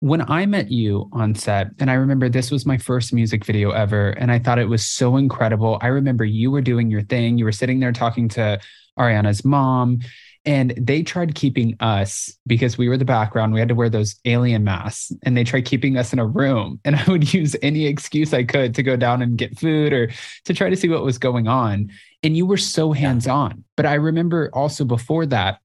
[0.00, 3.70] when I met you on set, and I remember this was my first music video
[3.70, 5.78] ever, and I thought it was so incredible.
[5.82, 8.58] I remember you were doing your thing, you were sitting there talking to
[8.98, 10.00] Ariana's mom,
[10.46, 13.52] and they tried keeping us because we were the background.
[13.52, 16.80] We had to wear those alien masks, and they tried keeping us in a room.
[16.86, 20.10] And I would use any excuse I could to go down and get food or
[20.46, 21.90] to try to see what was going on.
[22.22, 23.64] And you were so hands on.
[23.76, 25.60] But I remember also before that,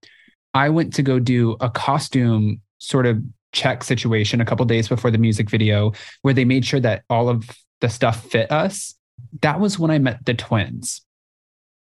[0.53, 3.23] I went to go do a costume sort of
[3.55, 7.29] check situation a couple days before the music video where they made sure that all
[7.29, 7.49] of
[7.81, 8.93] the stuff fit us.
[9.41, 11.01] That was when I met the twins.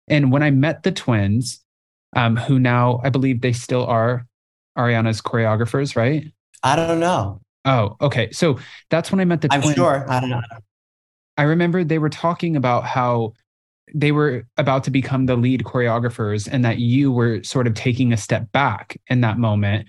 [0.08, 1.62] And when I met the twins,
[2.16, 4.26] um, who now I believe they still are
[4.78, 6.32] Ariana's choreographers, right?
[6.62, 8.30] i don't know Oh, okay.
[8.30, 8.58] So
[8.90, 9.74] that's when I met the i'm twins.
[9.76, 10.40] sure i don't know
[11.36, 13.32] I remember they were talking about how
[13.94, 18.12] they were about to become the lead choreographers and that you were sort of taking
[18.12, 19.88] a step back in that moment.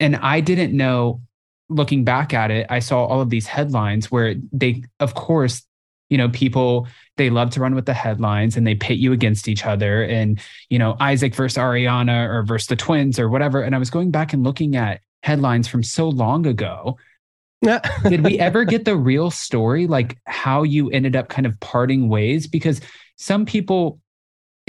[0.00, 1.22] And I didn't know,
[1.68, 5.62] looking back at it, I saw all of these headlines where they, of course,
[6.08, 9.48] you know, people, they love to run with the headlines and they pit you against
[9.48, 13.62] each other and, you know, Isaac versus Ariana or versus the twins or whatever.
[13.62, 16.96] And I was going back and looking at headlines from so long ago
[18.08, 22.08] did we ever get the real story like how you ended up kind of parting
[22.08, 22.80] ways because
[23.16, 23.98] some people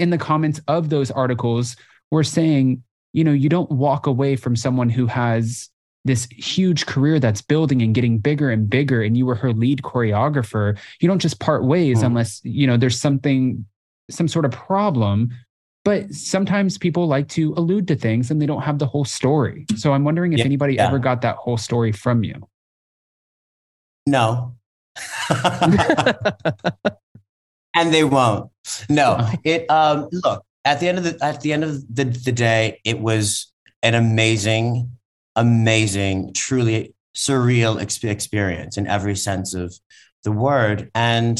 [0.00, 1.76] in the comments of those articles
[2.10, 5.68] were saying you know you don't walk away from someone who has
[6.04, 9.82] this huge career that's building and getting bigger and bigger and you were her lead
[9.82, 12.06] choreographer you don't just part ways Hmm.
[12.06, 13.64] unless you know there's something
[14.10, 15.30] some sort of problem
[15.84, 19.66] but sometimes people like to allude to things and they don't have the whole story
[19.76, 20.86] so i'm wondering if Yeah, anybody yeah.
[20.88, 22.34] ever got that whole story from you
[24.06, 24.54] No.
[27.76, 28.50] and they won't.
[28.88, 29.16] No.
[29.20, 29.32] Oh.
[29.44, 32.80] It um look, at the end of the at the end of the, the day,
[32.84, 34.90] it was an amazing,
[35.36, 39.74] amazing, truly surreal exp- experience in every sense of
[40.24, 40.90] the word.
[40.94, 41.38] And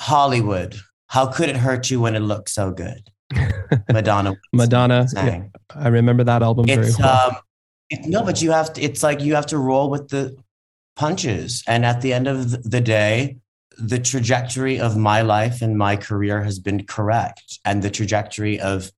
[0.00, 3.08] Hollywood, how could it hurt you when it looks so good?
[3.92, 4.34] Madonna.
[4.52, 5.06] Madonna.
[5.14, 5.44] yeah.
[5.74, 7.30] I remember that album very well.
[7.30, 7.36] um,
[7.88, 8.82] it, no, but you have to.
[8.82, 10.36] It's like you have to roll with the
[10.96, 13.38] punches, and at the end of the day,
[13.82, 18.90] the trajectory of my life and my career has been correct, and the trajectory of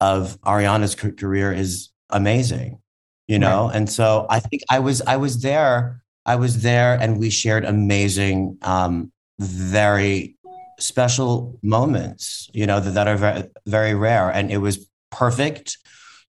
[0.00, 2.80] of Ariana's career is amazing.
[3.28, 6.02] You know, and so I think I was I was there.
[6.24, 10.36] I was there, and we shared amazing, um, very
[10.78, 12.48] special moments.
[12.52, 15.78] You know that, that are very very rare, and it was perfect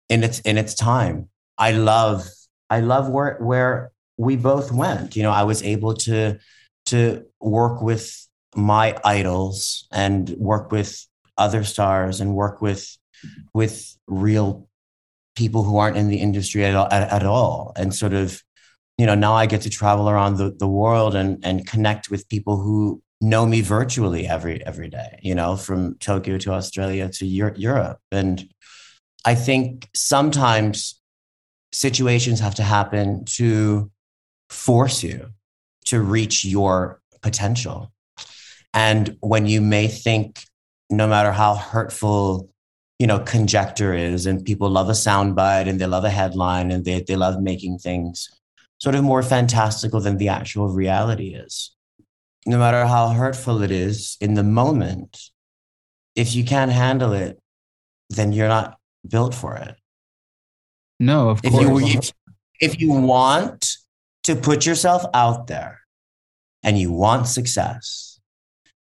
[0.09, 1.29] in its in its time.
[1.59, 2.27] I love
[2.71, 5.17] I love where where we both went.
[5.17, 6.39] You know, I was able to
[6.87, 12.97] to work with my idols and work with other stars and work with
[13.53, 14.69] with real
[15.35, 17.73] people who aren't in the industry at all, at, at all.
[17.77, 18.43] And sort of
[18.99, 22.29] you know now i get to travel around the, the world and and connect with
[22.29, 27.27] people who know me virtually every every day you know from tokyo to australia to
[27.27, 27.99] europe.
[28.11, 28.49] And
[29.25, 31.01] i think sometimes
[31.73, 33.91] situations have to happen to
[34.49, 35.31] force you
[35.87, 37.93] to reach your potential
[38.75, 40.45] and when you may think
[40.91, 42.51] no matter how hurtful
[42.99, 46.85] you know conjecture is and people love a soundbite and they love a headline and
[46.85, 48.29] they, they love making things
[48.79, 51.75] sort of more fantastical than the actual reality is
[52.47, 55.19] no matter how hurtful it is in the moment
[56.15, 57.39] if you can't handle it
[58.11, 59.75] then you're not built for it
[61.01, 61.65] No, of if course.
[61.93, 62.13] you if,
[62.61, 63.77] if you want
[64.27, 65.81] to put yourself out there
[66.65, 68.19] and you want success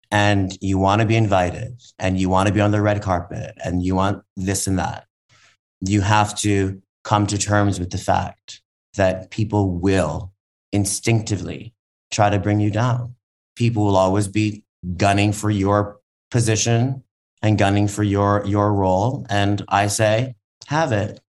[0.10, 3.54] and you want to be invited and you want to be on the red carpet
[3.62, 5.06] and you want this and that
[5.82, 8.62] you have to come to terms with the fact
[8.96, 10.32] that people will
[10.72, 11.74] instinctively
[12.10, 13.14] try to bring you down
[13.58, 14.64] people will always be
[14.96, 16.00] gunning for your
[16.32, 17.04] position
[17.42, 20.36] and gunning for your your role and i say
[20.68, 21.20] have it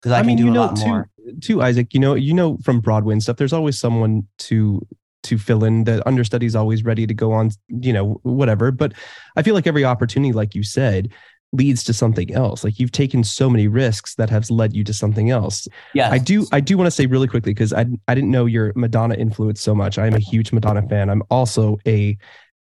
[0.00, 1.08] because I, I, can mean, do you a know, lot too, more.
[1.40, 1.94] Too, Isaac.
[1.94, 3.36] You know, you know from Broadway and stuff.
[3.36, 4.86] There's always someone to
[5.24, 5.84] to fill in.
[5.84, 7.50] The understudy's always ready to go on.
[7.68, 8.70] You know, whatever.
[8.70, 8.92] But
[9.36, 11.12] I feel like every opportunity, like you said,
[11.54, 12.64] leads to something else.
[12.64, 15.68] Like you've taken so many risks that have led you to something else.
[15.94, 16.46] Yeah, I do.
[16.52, 19.60] I do want to say really quickly because I I didn't know your Madonna influence
[19.60, 19.98] so much.
[19.98, 21.08] I am a huge Madonna fan.
[21.08, 22.16] I'm also a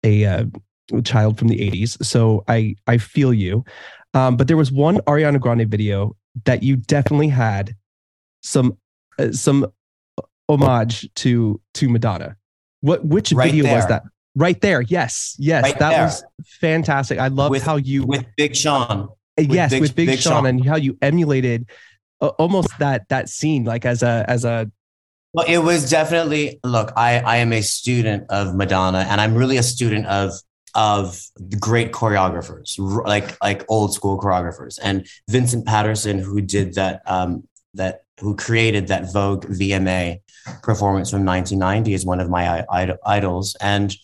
[0.04, 0.46] a uh,
[1.04, 3.64] child from the '80s, so I I feel you.
[4.14, 7.76] Um, but there was one Ariana Grande video that you definitely had
[8.42, 8.78] some
[9.18, 9.68] uh, some
[10.50, 12.36] homage to to Madonna.
[12.82, 14.04] What which Right video was that?
[14.36, 14.82] Right there.
[14.82, 15.36] Yes.
[15.40, 15.64] Yes.
[15.64, 16.04] Right that there.
[16.04, 17.20] was fantastic.
[17.20, 19.10] I love With- how you with Big Sean.
[19.38, 20.46] uh, yes Big- with Big, Big Sean, Sean.
[20.46, 21.70] and how you emulated
[22.22, 24.72] uh, almost that that scene like as a as a
[25.34, 26.92] Well, it was definitely look.
[26.96, 30.34] I I am a student of Madonna, and I'm really a student of
[30.74, 31.22] of
[31.60, 34.80] great choreographers, like like old school choreographers.
[34.82, 40.20] And Vincent Patterson, who did that, um, that who created that Vogue VMA
[40.64, 43.56] performance from 1990, is one of my id- idols.
[43.60, 43.96] And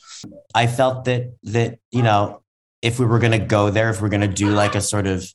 [0.54, 2.42] I felt that that you know,
[2.82, 5.08] if we were going to go there, if we're going to do like a sort
[5.08, 5.26] of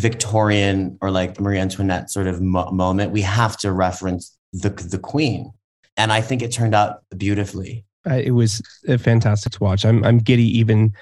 [0.00, 4.98] Victorian or like Marie Antoinette sort of mo- moment, we have to reference the the
[4.98, 5.52] Queen,
[5.96, 7.84] and I think it turned out beautifully.
[8.10, 9.84] uh, it was uh, fantastic to watch.
[9.84, 10.92] I'm I'm giddy even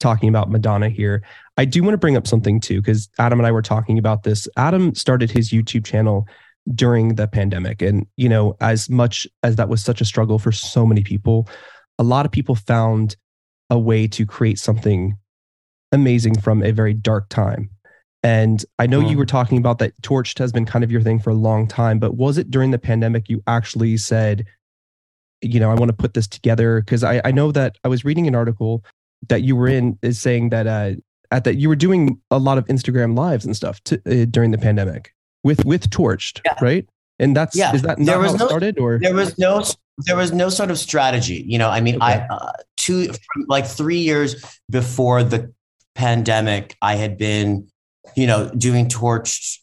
[0.00, 1.22] talking about Madonna here.
[1.56, 4.24] I do want to bring up something too because Adam and I were talking about
[4.24, 4.48] this.
[4.56, 6.26] Adam started his YouTube channel
[6.74, 10.52] during the pandemic, and you know, as much as that was such a struggle for
[10.52, 11.48] so many people,
[11.98, 13.16] a lot of people found
[13.70, 15.16] a way to create something
[15.92, 17.70] amazing from a very dark time.
[18.22, 19.18] And I know you Mhm.
[19.18, 21.98] were talking about that Torch'd has been kind of your thing for a long time,
[21.98, 24.46] but was it during the pandemic you actually said,
[25.40, 26.80] you know, I want to put this together?
[26.80, 28.84] Because I, I know that I was reading an article
[29.28, 30.92] that you were in is saying that uh,
[31.32, 34.52] at that you were doing a lot of Instagram lives and stuff to, uh, during
[34.52, 35.12] the pandemic
[35.44, 36.54] with with Torch'd, Yeah.
[36.60, 36.86] right?
[37.18, 37.74] And that's Yeah.
[37.74, 39.62] is that There was how it no- started or There was no
[40.06, 41.44] there was no sort of strategy.
[41.46, 43.12] You know, I mean, I uh, two
[43.48, 44.36] like three years
[44.70, 45.52] before the
[45.94, 47.68] pandemic, I had been,
[48.16, 49.60] you know, doing Torch'd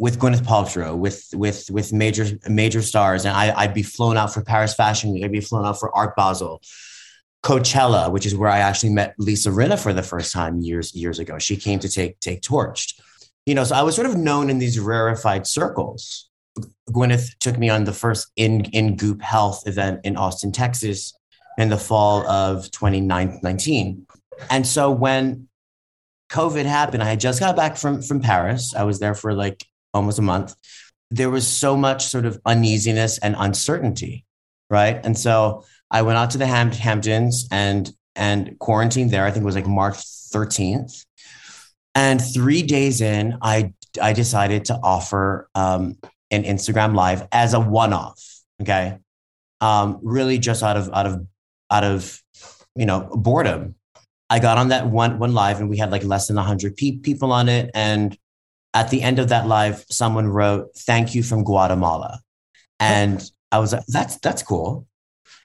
[0.00, 4.34] with Gwyneth Paltrow, with with with major major stars, and I, I'd be flown out
[4.34, 5.22] for Paris Fashion Week.
[5.24, 6.60] I'd be flown out for Art Basel,
[7.44, 11.18] Coachella, which is where I actually met Lisa Rinna for the first time years years
[11.20, 11.38] ago.
[11.38, 13.00] She came to take take Torch'd.
[13.46, 16.28] You know, so I was sort of known in these rarefied circles.
[16.90, 21.14] Gwyneth took me on the first in in Goop Health event in Austin, Texas,
[21.58, 24.06] in the fall of 2019.
[24.50, 25.48] And so when
[26.30, 28.74] COVID happened, I had just got back from from Paris.
[28.74, 30.54] I was there for like almost a month.
[31.10, 34.24] There was so much sort of uneasiness and uncertainty,
[34.70, 35.00] right?
[35.04, 39.24] And so I went out to the Ham- Hamptons and and quarantined there.
[39.24, 41.04] I think it was like March 13th.
[41.94, 45.98] And three days in, I I decided to offer um,
[46.30, 48.18] an Instagram live as a one-off.
[48.60, 48.98] Okay,
[49.60, 51.26] um, really just out of out of
[51.70, 52.22] out of
[52.74, 53.74] you know boredom.
[54.30, 56.98] I got on that one one live, and we had like less than hundred pe-
[56.98, 57.70] people on it.
[57.74, 58.16] And
[58.72, 62.20] at the end of that live, someone wrote "Thank you from Guatemala,"
[62.80, 64.86] and I was like, "That's that's cool."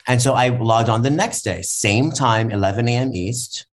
[0.08, 3.14] And so I logged on the next day, same time, 11 a.m.
[3.14, 3.68] East.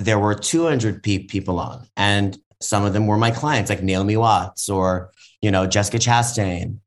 [0.00, 4.16] There were 200 pe- people on, and some of them were my clients, like Naomi
[4.16, 6.78] Watts or you know Jessica Chastain.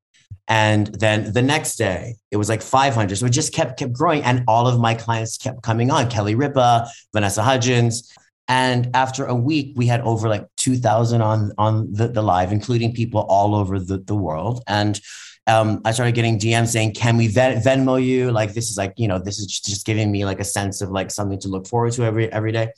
[0.48, 3.18] And then the next day, it was like 500.
[3.18, 6.36] So it just kept kept growing, and all of my clients kept coming on: Kelly
[6.36, 8.12] Ripa, Vanessa Hudgens.
[8.50, 12.94] And after a week, we had over like 2,000 on on the, the live, including
[12.94, 14.62] people all over the, the world.
[14.68, 15.00] And
[15.48, 18.94] um, I started getting DMs saying, "Can we Ven- Venmo you?" Like this is like
[18.98, 21.68] you know this is just giving me like a sense of like something to look
[21.68, 22.70] forward to every every day,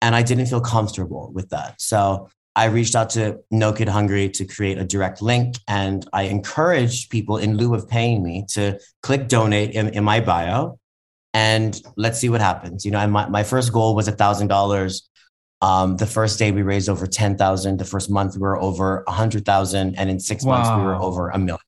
[0.00, 1.80] and I didn't feel comfortable with that.
[1.80, 6.24] So I reached out to No Kid Hungry to create a direct link, and I
[6.24, 10.78] encouraged people in lieu of paying me to click donate in, in my bio,
[11.32, 12.84] and let's see what happens.
[12.84, 15.08] You know, my my first goal was a thousand dollars.
[15.62, 17.78] Um, the first day we raised over ten thousand.
[17.80, 20.94] The first month we were over a hundred thousand, and in six months we were
[20.94, 21.58] over a million.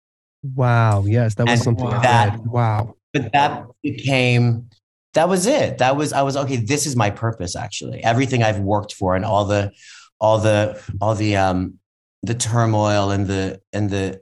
[0.55, 1.05] Wow.
[1.07, 2.94] Yes, that was And something that- Wow.
[3.12, 4.68] but that became
[5.14, 8.59] that was it that was i was okay this is my purpose actually everything i've
[8.59, 9.72] worked for and all the
[10.20, 11.78] all the all the um
[12.22, 14.20] the turmoil and the and the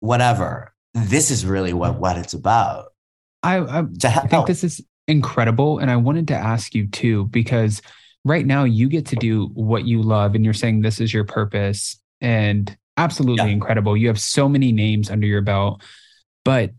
[0.00, 2.86] whatever this is really what what it's about
[3.42, 5.78] I, I to I think this is incredible.
[5.78, 7.82] And I wanted to ask you too, because
[8.24, 11.24] right now you get to do what you love and you're saying this is your
[11.24, 13.52] purpose and absolutely Yeah.
[13.52, 13.96] incredible.
[13.96, 15.82] You have so many names under your belt,
[16.44, 16.72] but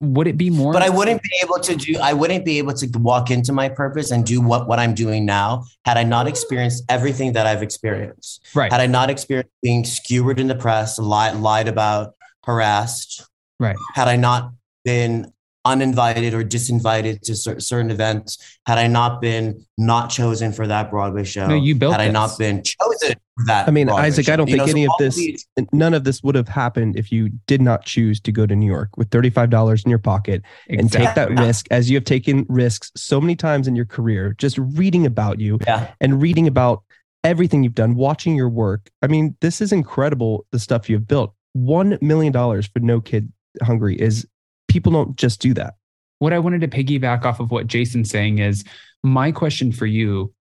[0.00, 0.72] would it be more?
[0.72, 3.68] but i wouldn't be able to do i wouldn't be able to walk into my
[3.68, 7.62] purpose and do what what i'm doing now had i not experienced everything that i've
[7.62, 8.72] experienced right.
[8.72, 12.14] had I not experienced being skewered in the press, lied, lied about,
[12.44, 13.28] harassed,
[13.60, 13.76] Right.
[13.94, 14.50] Had I not
[14.84, 15.32] been
[15.64, 20.90] uninvited or disinvited to cer- certain events, had I not been not chosen for that
[20.90, 23.14] Broadway show, No, you built had I not been chosen
[23.46, 23.66] that.
[23.68, 25.94] I mean, Broadway Isaac, I don't You think know, so any of this, these- none
[25.94, 28.90] of this would have happened if you did not choose to go to New York
[28.96, 33.20] with $35 in your pocket and take that risk as you have taken risks so
[33.20, 36.82] many times in your career, just reading about you yeah, and reading about
[37.24, 38.90] everything you've done, watching your work.
[39.00, 41.34] I mean, this is incredible, the stuff you've built.
[41.56, 44.26] $1 million for No Kid Hungry is
[44.68, 45.74] people don't just do that.
[46.18, 48.64] what I wanted to piggyback off of what Jason's saying is
[49.02, 50.32] my question for you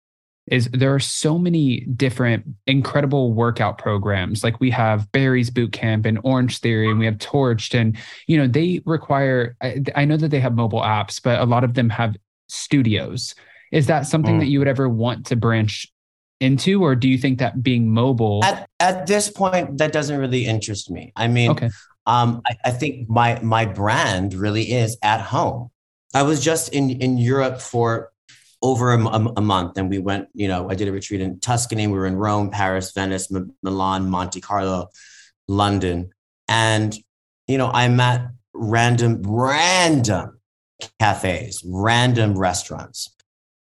[0.48, 6.06] is there are so many different incredible workout programs like we have Barry's boot camp
[6.06, 10.18] and Orange Theory and we have Torch'd and you know they require I, I know
[10.18, 12.16] that they have mobile apps but a lot of them have
[12.48, 13.36] studios
[13.72, 14.40] is that something Mm.
[14.40, 15.88] that you would ever want to branch
[16.40, 20.46] into or do you think that being mobile at at this point, that doesn't really
[20.46, 21.14] interest me.
[21.16, 21.70] I mean, okay
[22.06, 25.70] um, I, I think my my brand really is at home.
[26.14, 28.11] I was just in in Europe for
[28.62, 30.28] over a month, and we went.
[30.34, 31.88] You know, I did a retreat in Tuscany.
[31.88, 34.90] We were in Rome, Paris, Venice, M- Milan, Monte Carlo,
[35.48, 36.12] London,
[36.48, 36.96] and
[37.48, 40.40] you know, I'm at random random
[41.00, 43.16] cafes, random restaurants.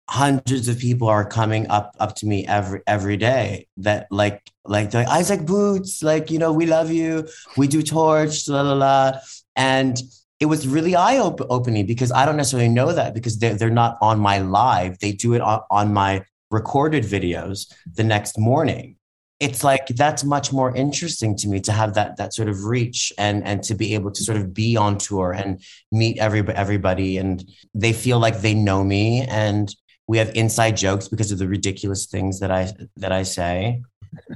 [0.09, 3.67] Hundreds of people are coming up up to me every every day.
[3.77, 7.27] That like like like Isaac Boots, like you know, we love you
[7.57, 9.13] we do torch, la la la.
[9.55, 9.97] And
[10.41, 13.69] it was really eye op- opening because I don't necessarily know that because they're, they're
[13.69, 14.97] not on my live.
[14.97, 18.95] They do it on, on my recorded videos the next morning.
[19.39, 23.13] It's like that's much more interesting to me to have that that sort of reach
[23.17, 25.59] and and to be able to sort of be on tour and
[25.91, 29.75] meet everybody everybody and they feel like they know me and
[30.07, 33.81] we have inside jokes because of the ridiculous things that I that I say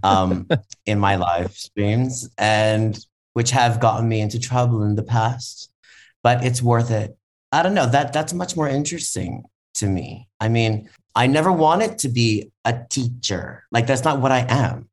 [0.01, 0.47] um,
[0.87, 2.97] in my live streams and
[3.33, 5.69] which have gotten me into trouble in the past
[6.25, 7.15] but it's worth it.
[7.51, 9.43] I don't know that that's much more interesting
[9.75, 10.27] to me.
[10.39, 13.63] I mean i never wanted to be a teacher.
[13.71, 14.89] Like that's not what i am.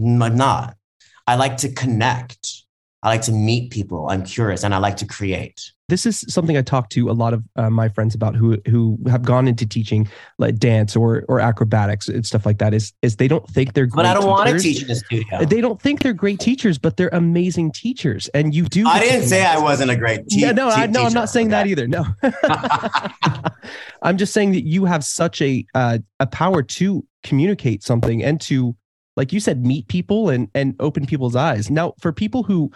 [0.00, 0.76] I'm not.
[1.24, 2.65] I like to connect
[3.06, 6.56] i like to meet people i'm curious and i like to create this is something
[6.56, 9.64] I talk to a lot of uh, my friends about who who have gone into
[9.66, 12.74] teaching like dance or or acrobatics and stuff like that.
[12.74, 14.62] Is is they don't think they're great but i don't want to teachers.
[14.64, 18.26] teach in the studio They don't think they're great teachers, but they're amazing teachers.
[18.34, 18.86] And you do.
[18.86, 21.50] i didn't say i wasn't a great no, teacher no, I, no, I'm not saying
[21.50, 21.86] that either.
[21.86, 22.04] No,
[24.02, 28.40] I'm just saying that you have such a uh, a power to communicate something and
[28.42, 28.76] to,
[29.16, 31.70] like you said, meet people and and open people's eyes.
[31.70, 32.70] Now, for people who,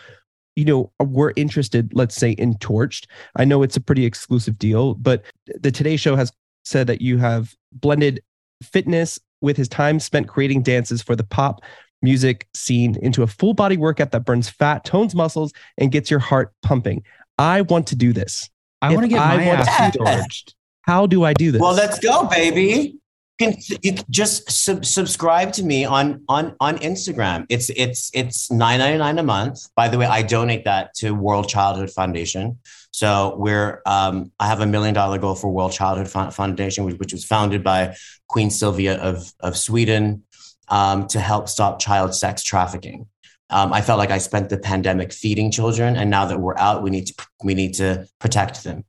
[0.57, 4.59] you know, uh, we're interested, let's say in Torch'd, I know it's a pretty exclusive
[4.59, 6.33] deal, but the Today Show has
[6.65, 8.23] said that you have blended
[8.63, 11.63] fitness with his time spent creating dances for the pop
[12.03, 16.21] music scene into a full body workout that burns fat, tones muscles, and gets your
[16.21, 17.03] heart pumping.
[17.39, 18.51] I want to do this.
[18.83, 21.61] I If want to get I my want ass torched How do I do this?
[21.61, 22.99] Well, let's go, baby.
[23.41, 27.47] You can, you can just sub- subscribe to me on on on Instagram.
[27.49, 29.61] It's it's it's nine ninety nine a month.
[29.75, 32.59] By the way, I donate that to World Childhood Foundation.
[32.91, 36.97] So we're um, I have a million dollar goal for World Childhood Fo- Foundation, which,
[36.97, 37.97] which was founded by
[38.29, 40.25] Queen Sylvia of of Sweden
[40.69, 43.07] um, to help stop child sex trafficking.
[43.51, 46.83] Um, I felt like I spent the pandemic feeding children, and now that we're out,
[46.83, 48.85] we need to we need to protect them.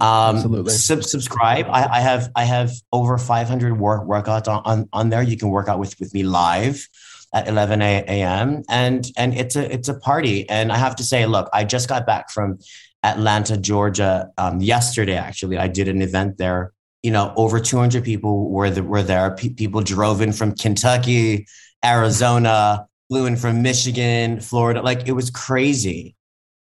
[0.00, 0.72] Um, Absolutely.
[0.72, 1.66] sub- subscribe.
[1.68, 5.22] I, I have I have over 500 work workouts on, on on there.
[5.22, 6.86] You can work out with with me live
[7.32, 8.62] at 11 a.m.
[8.68, 10.48] and and it's a it's a party.
[10.48, 12.58] And I have to say, look, I just got back from
[13.02, 15.16] Atlanta, Georgia, um, yesterday.
[15.16, 16.72] Actually, I did an event there.
[17.02, 19.34] You know, over 200 people were the, were there.
[19.34, 21.46] Pe- people drove in from Kentucky,
[21.82, 24.80] Arizona, flew in from Michigan, Florida.
[24.80, 26.14] Like it was crazy.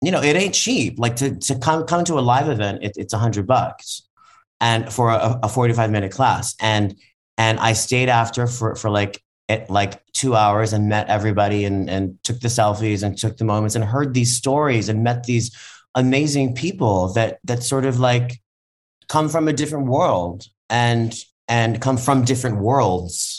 [0.02, 1.00] You know, it ain't cheap.
[1.00, 4.04] Like to to come come to a live event, it, it's a hundred bucks,
[4.62, 6.56] and for a, a 45 minute class.
[6.62, 6.96] And
[7.38, 11.90] and I stayed after for for like it, like two hours and met everybody and
[11.90, 15.56] and took the selfies and took the moments and heard these stories and met these
[15.96, 18.40] amazing people that that sort of like
[19.08, 21.16] come from a different world and
[21.48, 23.35] and come from different worlds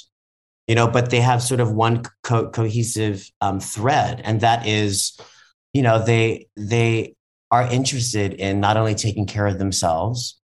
[0.66, 5.18] you know but they have sort of one co- cohesive um, thread and that is
[5.72, 7.14] you know they they
[7.50, 10.38] are interested in not only taking care of themselves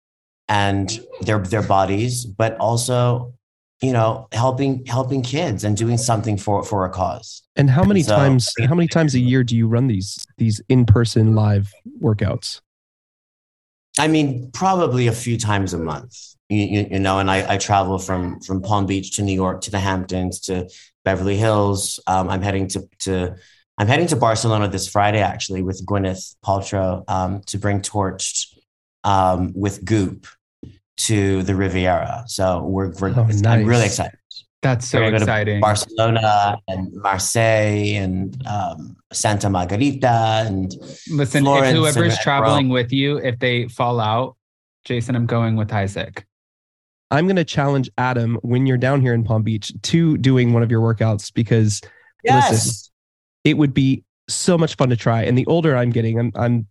[0.47, 3.33] and their their bodies but also
[3.81, 8.03] you know helping helping kids and doing something for for a cause And how many
[8.03, 12.61] So- times how many times a year do you run these these in-person live workouts?
[13.99, 16.17] I mean, probably a few times a month.
[16.49, 19.61] You, you, you know, and I, I travel from from Palm Beach to New York
[19.61, 20.67] to the Hamptons to
[21.05, 21.99] Beverly Hills.
[22.07, 23.35] Um, I'm heading to to
[23.77, 28.59] I'm heading to Barcelona this Friday actually with Gwyneth Paltrow um, to bring Torch'd
[29.03, 30.27] um, with Goop
[30.97, 32.25] to the Riviera.
[32.27, 34.18] So we're, we're Oh, I'm really excited.
[34.61, 35.61] That's so We're gonna exciting.
[35.61, 40.73] Barcelona and Marseille and um, Santa Margherita and
[41.09, 44.35] Listen, Florence if whoever's and traveling with you, if they fall out,
[44.83, 46.25] Jason, I'm going with Isaac.
[47.11, 50.61] I'm going to challenge Adam when you're down here in Palm Beach to doing one
[50.61, 51.81] of your workouts because
[52.23, 52.51] yes.
[52.51, 52.91] Listen.
[53.45, 55.23] it would be so much fun to try.
[55.23, 56.67] And the older I'm getting, I'm I'm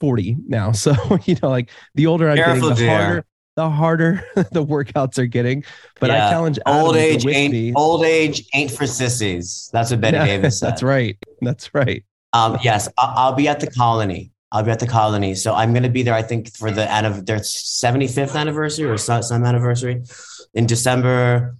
[0.00, 2.96] 40 now, so you know, like the older I'm Careful, getting, the dear.
[2.96, 3.26] harder
[3.56, 5.64] the harder the workouts are getting.
[6.00, 7.72] But I challenge Adam old age with ain't me.
[7.74, 9.70] old age ain't for sissies.
[9.72, 10.70] That's what Bette Yeah, Davis said.
[10.70, 11.16] That's right.
[11.40, 12.04] That's right.
[12.32, 14.32] Um, yes, I- I'll be at the colony.
[14.52, 15.34] I'll be at the colony.
[15.34, 16.14] So I'm going to be there.
[16.14, 20.02] I think for the anniv- their 75th anniversary or some, some anniversary
[20.54, 21.56] in December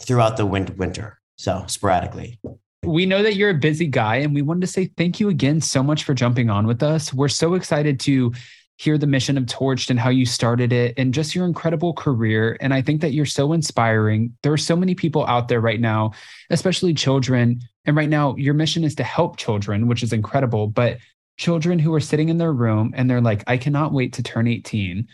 [0.00, 1.20] throughout the win- winter.
[1.36, 2.38] So sporadically.
[2.84, 5.60] We know that you're a busy guy, and we wanted to say thank you again
[5.60, 7.12] so much for jumping on with us.
[7.12, 8.32] We're so excited to
[8.76, 12.56] hear the mission of Torch'd and how you started it and just your incredible career.
[12.60, 14.36] And I think that you're so inspiring.
[14.42, 16.12] There are so many people out there right now,
[16.50, 17.60] especially children.
[17.86, 20.66] And right now, your mission is to help children, which is incredible.
[20.66, 20.98] But
[21.38, 24.46] children who are sitting in their room and they're like, I cannot wait to turn
[24.46, 25.06] 18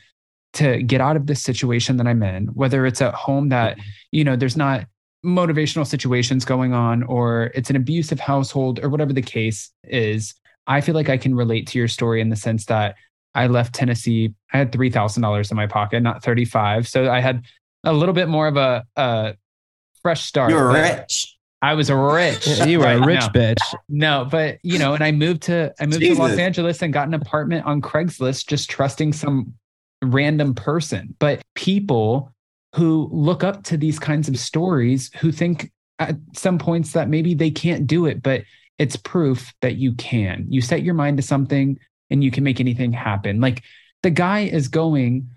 [0.55, 3.89] to get out of this situation that I'm in, whether it's at home that, mm-hmm.
[4.11, 4.87] you know, there's not
[5.25, 10.35] motivational situations going on or it's an abusive household or whatever the case is.
[10.67, 12.97] I feel like I can relate to your story in the sense that
[13.35, 14.35] I left Tennessee.
[14.53, 16.87] I had three thousand dollars in my pocket, not thirty five.
[16.89, 17.45] So I had
[17.85, 19.35] a little bit more of a, a
[20.03, 20.51] fresh start.
[20.51, 21.37] You're rich.
[21.63, 22.47] I was rich.
[22.67, 23.29] You were Right, a rich no.
[23.29, 23.75] bitch.
[23.89, 27.07] No, but you know, and I moved to I moved to Los Angeles and got
[27.07, 29.55] an apartment on Craigslist, just trusting some
[30.03, 31.15] random person.
[31.21, 32.33] But people
[32.75, 37.35] who look up to these kinds of stories, who think at some points that maybe
[37.35, 38.43] they can't do it, but
[38.79, 40.47] it's proof that you can.
[40.49, 41.79] You set your mind to something
[42.13, 43.41] and you can make anything happen.
[43.41, 43.63] Like
[44.03, 45.29] the guy is going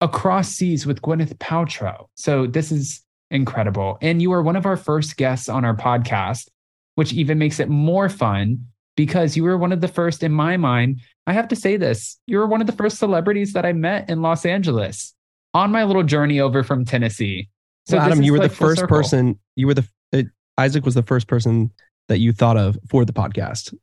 [0.00, 2.08] across seas with Gwyneth Paltrow.
[2.16, 3.96] So this is incredible.
[4.02, 6.48] And you are one of our first guests on our podcast,
[6.96, 8.66] which even makes it more fun
[8.96, 11.00] because you were one of the first in my mind.
[11.26, 14.10] I have to say this you were one of the first celebrities that I met
[14.10, 15.14] in Los Angeles
[15.54, 17.48] on my little journey over from Tennessee.
[17.86, 18.96] So this Adam, you were like the first circle.
[18.96, 19.38] person.
[19.56, 20.22] You were the uh,
[20.58, 21.72] Isaac was the first person
[22.08, 23.74] that you thought of for the podcast.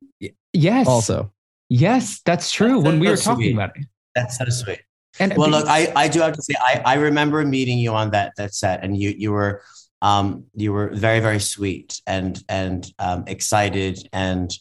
[0.53, 0.87] Yes.
[0.87, 1.31] Also,
[1.71, 2.67] Yes, that's true.
[2.67, 3.53] That's- when we were talking sweet.
[3.53, 3.85] about it.
[4.13, 4.81] That's so sweet.
[5.21, 8.11] And Well, look, I, I do have to say, I, I remember meeting you on
[8.11, 9.61] that that set, and you you were
[10.01, 14.51] um you were very very sweet and and um excited and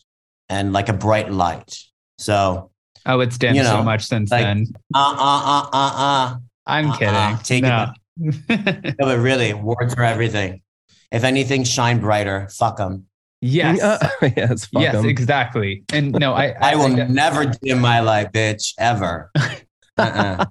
[0.48, 1.76] and like a bright light.
[2.18, 2.70] So
[3.06, 4.66] oh, it's dimmed you so much since like- then.
[4.94, 6.36] uh uh uh uh uh.
[6.66, 7.42] I'm uh-uh, kidding.
[7.42, 7.92] take it no.
[8.18, 10.62] No, but really, words are everything.
[11.10, 12.48] If anything, shine brighter.
[12.56, 13.06] Fuck them.
[13.40, 13.80] Yes.
[13.80, 13.98] Uh,
[14.36, 15.06] yes, fuck yes, 'em.
[15.06, 15.84] exactly.
[15.92, 19.30] And no, I I will I- never dim my light, bitch, ever.
[19.98, 20.44] Uh-uh.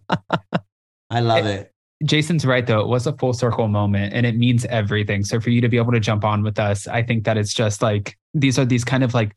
[1.10, 1.72] I love it.
[2.06, 2.80] Jason's right though.
[2.82, 5.24] It was a full circle moment and it means everything.
[5.24, 7.54] So for you to be able to jump on with us, I think that it's
[7.54, 9.36] just like these are these kind of like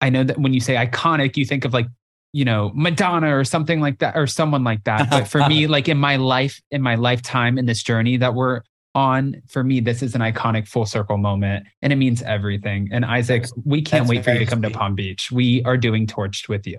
[0.00, 1.86] I know that when you say iconic, you think of like,
[2.32, 5.08] you know, Madonna or something like that or someone like that.
[5.08, 8.62] But for me, like in my life, in my lifetime in this journey that we're
[8.94, 13.04] on for me this is an iconic full circle moment and it means everything and
[13.04, 16.48] isaac we can't wait for you to come to palm beach we are doing Torch'd
[16.48, 16.78] with you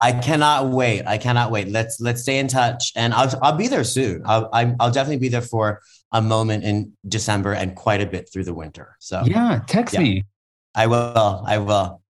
[0.00, 1.04] I cannot wait.
[1.08, 1.66] I cannot wait.
[1.66, 4.22] Let's let's stay in touch, and I'll I'll be there soon.
[4.26, 5.80] I'll I'm, I'll definitely be there for
[6.12, 8.94] a moment in December and quite a bit through the winter.
[9.00, 10.00] So yeah text Yeah.
[10.02, 10.24] me
[10.72, 11.42] I will.
[11.44, 12.00] I will.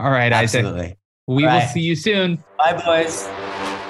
[0.00, 0.98] all right isaac Absolutely.
[1.28, 1.68] we All will right.
[1.70, 3.47] see you soon Bye, boys.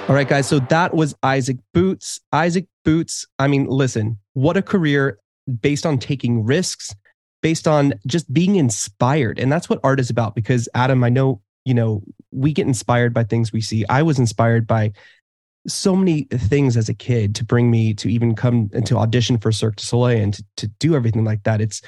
[0.09, 0.47] All right, guys.
[0.47, 2.19] So that was Isaac Boots.
[2.31, 3.27] Isaac Boots.
[3.37, 5.19] I mean, listen, what a career
[5.61, 6.95] based on taking risks,
[7.43, 9.37] based on just being inspired.
[9.37, 10.33] And that's what art is about.
[10.33, 12.01] Because, Adam, I know, you know,
[12.31, 13.85] we get inspired by things we see.
[13.87, 14.93] I was inspired by
[15.67, 19.37] so many things as a kid to bring me to even come and to audition
[19.37, 21.61] for Cirque du Soleil and to, to do everything like that.
[21.61, 21.83] It's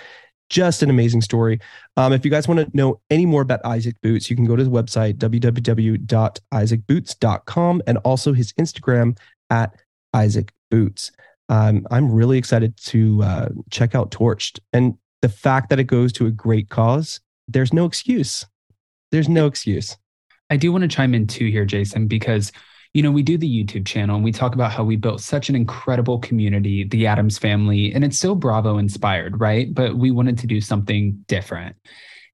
[0.52, 1.62] just an amazing story.
[1.95, 4.58] Um, if you guys want to know any more about Isaac Boots, you can go
[4.58, 9.18] to his website, www.isaacboots.com, and also his Instagram
[9.49, 9.74] at
[10.14, 11.14] Isaac Boots.
[11.47, 14.60] Um, I'm really excited to uh, check out Torch'd.
[14.74, 18.45] And the fact that it goes to a great cause, there's no excuse.
[19.12, 19.95] There's no excuse.
[20.49, 22.52] I do want to chime in too here, Jason, because
[22.93, 25.49] you know we do the YouTube channel and we talk about how we built such
[25.49, 29.73] an incredible community, the Adams family, and it's so Bravo inspired, right?
[29.73, 31.75] But we wanted to do something different.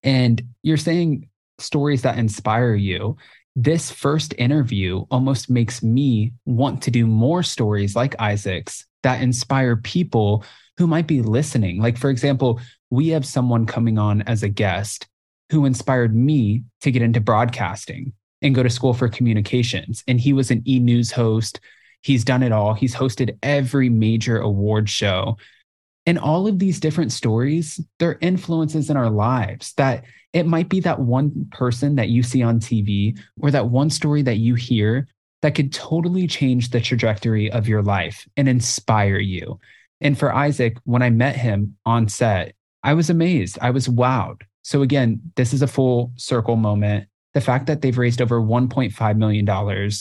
[0.04, 1.30] And you're saying
[1.60, 3.18] stories that inspire you.
[3.56, 9.76] This first interview almost makes me want to do more stories like Isaac's that inspire
[9.76, 10.44] people
[10.78, 11.82] who might be listening.
[11.82, 15.08] Like, for example, we have someone coming on as a guest
[15.52, 20.04] who inspired me to get into broadcasting and go to school for communications.
[20.08, 21.60] And he was an e news host.
[22.02, 22.74] He's done it all.
[22.74, 25.38] He's hosted every major award show.
[26.06, 30.80] And all of these different stories, they're influences in our lives that it might be
[30.82, 35.08] that one person that you see on TV or that one story that you hear
[35.42, 39.60] that could totally change the trajectory of your life and inspire you.
[40.02, 43.58] And for Isaac, when I met him on set, I was amazed.
[43.62, 44.44] I was wowed.
[44.62, 47.08] So again, this is a full circle moment.
[47.38, 49.92] The fact that they've raised over $1.5 million,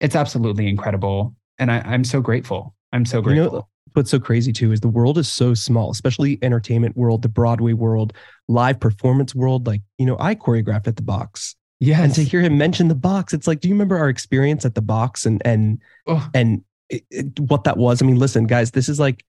[0.00, 1.34] it's absolutely incredible.
[1.58, 2.74] And I, I'm so grateful.
[2.90, 3.52] I'm so You grateful.
[3.52, 7.28] know, what's so crazy too is the world is so small, especially entertainment world, the
[7.28, 8.14] Broadway world,
[8.48, 9.66] live performance world.
[9.66, 11.54] Like, you know, I choreographed at the box.
[11.80, 12.02] Yeah.
[12.02, 14.74] And to hear him mention the box, it's like, do you remember our experience at
[14.74, 16.26] the box and and Oh.
[16.32, 18.00] and it, it- what that was?
[18.00, 19.22] I mean, listen, guys, this is like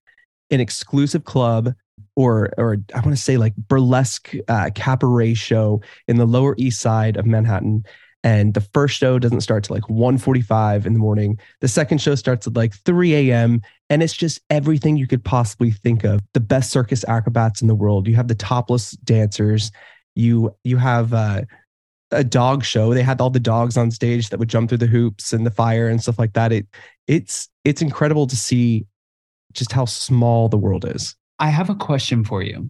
[0.51, 1.73] an exclusive club
[2.15, 6.81] or or I want to say like burlesque uh, cabaret show in the Lower East
[6.81, 7.83] Side of Manhattan.
[8.23, 11.39] And the first show doesn't start till like 1.45 in the morning.
[11.61, 13.61] The second show starts at like 3 a.m.
[13.91, 16.21] And it's just everything you could possibly think of.
[16.33, 18.07] The best circus acrobats in the world.
[18.07, 19.71] You have the topless dancers.
[20.15, 21.43] You you have uh,
[22.11, 22.95] a dog show.
[22.95, 25.51] They had all the dogs on stage that would jump through the hoops and the
[25.51, 26.51] fire and stuff like that.
[26.51, 26.65] It
[27.07, 28.87] it's it's incredible to see
[29.53, 31.15] just how small the world is.
[31.39, 32.69] I have a question for you.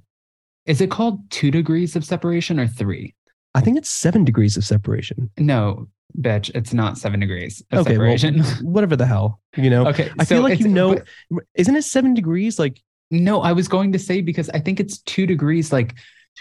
[0.65, 3.13] Is it called two degrees of separation or three?
[3.53, 5.29] I think it's seven degrees of separation.
[5.37, 5.87] No,
[6.19, 8.43] bitch, it's not seven degrees of Okay, well, separation.
[8.65, 9.87] Whatever the hell, you know.
[9.87, 10.11] okay.
[10.19, 10.95] I feel like you know.
[11.29, 12.57] but- Isn't it seven degrees?
[12.59, 15.71] Like No, I was going to say because I think it's two degrees.
[15.71, 15.93] Like,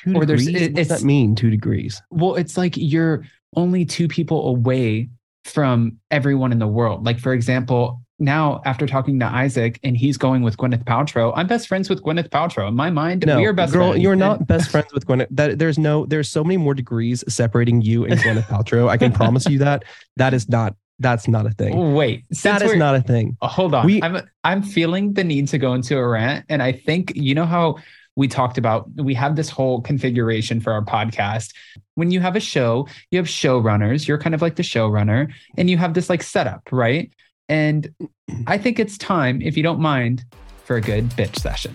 [0.02, 0.62] two Or there's- degrees.
[0.62, 1.34] it- what does that mean?
[1.34, 2.00] Two degrees.
[2.10, 3.24] well, it's like you're
[3.56, 5.08] only two people away
[5.44, 7.04] from everyone in the world.
[7.04, 11.46] Like, for example, now after talking to Isaac and he's going with Gwyneth Paltrow, I'm
[11.46, 12.68] best friends with Gwyneth Paltrow.
[12.68, 14.02] In my mind, No, we are best girl, friends.
[14.02, 15.26] you're not best friends with Gwyneth.
[15.30, 18.88] That there's no, there's so many more degrees separating you and Gwyneth Paltrow.
[18.88, 19.84] I can promise you that.
[20.16, 20.76] That is not.
[21.00, 21.94] That's not a thing.
[21.94, 23.36] Wait, That is not a thing.
[23.42, 23.84] Oh, hold on.
[23.84, 27.34] We- I'm I'm feeling the need to go into a rant, and I think you
[27.34, 27.78] know how
[28.14, 31.52] we talked about we have this whole configuration for our podcast.
[31.96, 34.06] When you have a show, you have showrunners.
[34.06, 37.12] You're kind of like the showrunner, and you have this like setup, right?
[37.48, 37.88] And
[38.46, 40.24] I think it's time, if you don't mind,
[40.64, 41.74] for a good bitch session.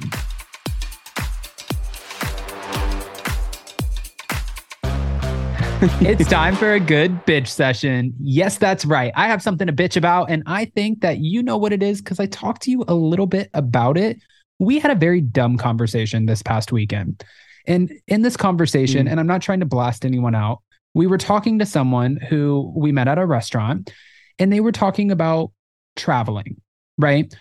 [6.01, 8.13] it's time for a good bitch session.
[8.19, 9.11] Yes, that's right.
[9.15, 12.01] I have something to bitch about, and I think that you know what it is
[12.01, 14.17] because I talked to you a little bit about it.
[14.59, 17.23] We had a very dumb conversation this past weekend.
[17.65, 19.11] And in this conversation, Mm.
[19.11, 20.61] and I'm not trying to blast anyone out,
[20.93, 23.91] we were talking to someone who we met at a restaurant,
[24.37, 25.51] and they were talking about
[25.99, 26.59] traveling,
[26.97, 27.31] right?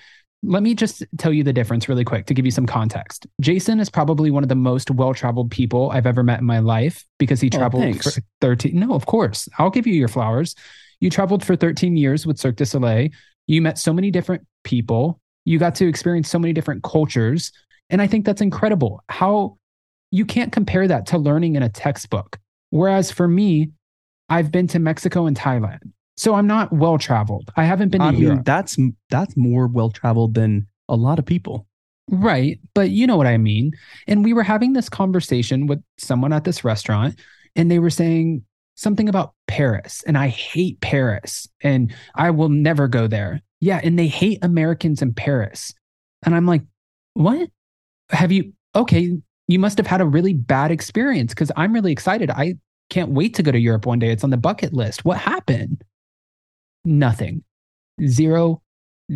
[0.42, 3.26] Let me just tell you the difference really quick to give you some context.
[3.40, 6.60] Jason is probably one of the most well traveled people I've ever met in my
[6.60, 8.14] life because he Oh, traveled thanks.
[8.14, 8.78] for 13.
[8.78, 9.48] No, of course.
[9.58, 10.54] I'll give you your flowers.
[11.00, 13.08] You traveled for 13 years with Cirque du Soleil.
[13.48, 15.20] You met so many different people.
[15.44, 17.50] You got to experience so many different cultures.
[17.90, 19.02] And I think that's incredible.
[19.08, 19.56] How
[20.12, 22.38] you can't compare that to learning in a textbook.
[22.70, 23.70] Whereas for me,
[24.28, 25.80] I've been to Mexico and Thailand.
[26.18, 27.48] So I'm not well traveled.
[27.56, 28.44] I haven't been to I mean, Europe.
[28.44, 28.76] that's
[29.08, 31.68] that's more well traveled than a lot of people.
[32.10, 32.58] Right.
[32.74, 33.70] But you know what I mean.
[34.08, 37.20] And we were having this conversation with someone at this restaurant,
[37.54, 38.42] and they were saying
[38.74, 40.02] something about Paris.
[40.08, 43.40] And I hate Paris and I will never go there.
[43.60, 43.80] Yeah.
[43.82, 45.72] And they hate Americans in Paris.
[46.24, 46.62] And I'm like,
[47.14, 47.48] what?
[48.10, 48.54] Have you?
[48.74, 49.18] Okay.
[49.46, 52.28] You must have had a really bad experience because I'm really excited.
[52.30, 52.54] I
[52.90, 54.10] can't wait to go to Europe one day.
[54.10, 55.04] It's on the bucket list.
[55.04, 55.84] What happened?
[56.88, 57.44] Nothing.
[58.06, 58.62] Zero,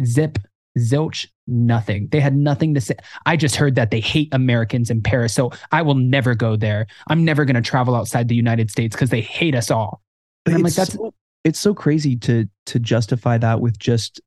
[0.05, 0.39] zip,
[0.79, 2.09] zilch, nothing.
[2.11, 2.97] They had nothing to say.
[3.27, 5.35] I just heard that they hate Americans in Paris.
[5.35, 6.87] So I will never go there.
[7.09, 10.03] I'm never going to travel outside the United States because they hate us all.
[10.47, 11.15] And I'm like, it's that's so,
[11.45, 14.21] it's so crazy to to justify that with just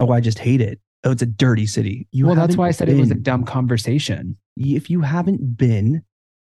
[0.00, 0.80] oh I just hate it.
[1.04, 2.06] Oh, it's a dirty city.
[2.12, 4.36] You well, that's why I said it was a dumb conversation.
[4.56, 6.04] if you haven't been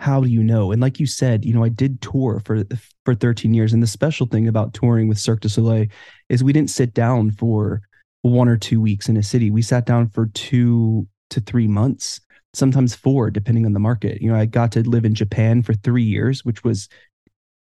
[0.05, 2.63] how do you know and like you said you know i did tour for
[3.07, 5.87] for 13 years and the special thing about touring with cirque du soleil
[6.29, 7.81] is we didn't sit down for
[8.21, 12.21] one or two weeks in a city we sat down for two to three months
[12.53, 15.73] sometimes four depending on the market you know i got to live in japan for
[15.73, 16.87] three years which was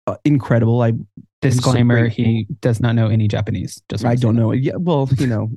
[0.07, 0.91] uh, incredible i
[1.41, 2.23] Disclaimer: grateful.
[2.23, 3.79] He does not know any Japanese.
[3.87, 4.51] Just I don't know.
[4.51, 5.51] Yeah, well, you know,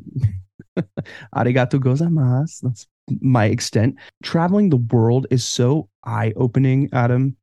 [1.35, 2.61] arigato gozaimasu.
[2.61, 2.87] That's
[3.21, 3.97] my extent.
[4.23, 7.37] Traveling the world is so eye opening, Adam.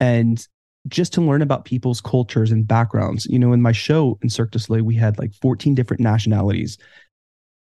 [0.00, 0.46] And
[0.86, 3.26] just to learn about people's cultures and backgrounds.
[3.26, 6.78] You know, in my show in Cirque du Soleil, we had like 14 different nationalities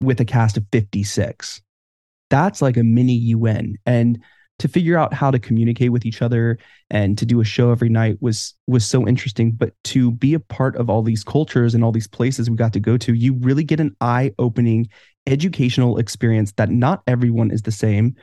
[0.01, 1.61] with a cast of 56.
[2.29, 3.75] That's like a mini UN.
[3.85, 4.21] And
[4.59, 6.57] to figure out how to communicate with each other
[6.89, 10.39] and to do a show every night was was so interesting but to be a
[10.39, 13.33] part of all these cultures and all these places we got to go to you
[13.35, 14.89] really get an eye-opening
[15.27, 18.15] educational experience that not everyone is the same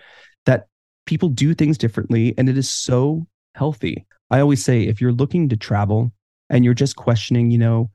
[0.46, 0.66] that
[1.07, 5.48] people do things differently and it is so healthy i always say if you're looking
[5.48, 6.12] to travel
[6.50, 7.90] and you're just questioning you know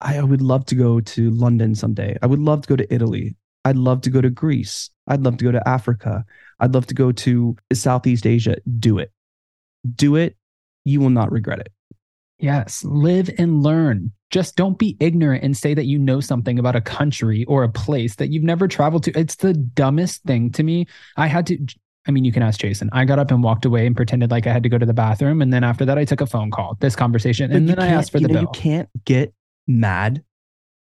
[0.00, 3.36] i, would love to go to london someday i would love to go to italy
[3.64, 6.24] i'd love to go to greece i'd love to go to africa
[6.60, 8.56] I'd love to go to Southeast Asia.
[8.78, 9.12] Do it.
[9.94, 10.36] Do it.
[10.84, 11.72] You will not regret it.
[12.44, 14.12] Yes, live and learn.
[14.30, 17.70] Just don't be ignorant and say that you know something about a country or a
[17.70, 19.18] place that you've never traveled to.
[19.18, 20.86] It's the dumbest thing to me.
[21.16, 21.58] I had to,
[22.06, 22.90] I mean, you can ask Jason.
[22.92, 24.92] I got up and walked away and pretended like I had to go to the
[24.92, 25.40] bathroom.
[25.40, 27.86] And then after that, I took a phone call, this conversation, But and then I
[27.86, 28.42] asked for the know, bill.
[28.42, 29.32] You can't get
[29.66, 30.22] mad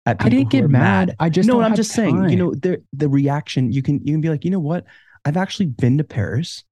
[0.06, 1.18] at people I didn't get are mad.
[1.20, 4.22] I just no, I'm just saying, you know, the the reaction, you can you can
[4.22, 4.86] be like, you know what?
[5.26, 6.64] I've actually been to Paris.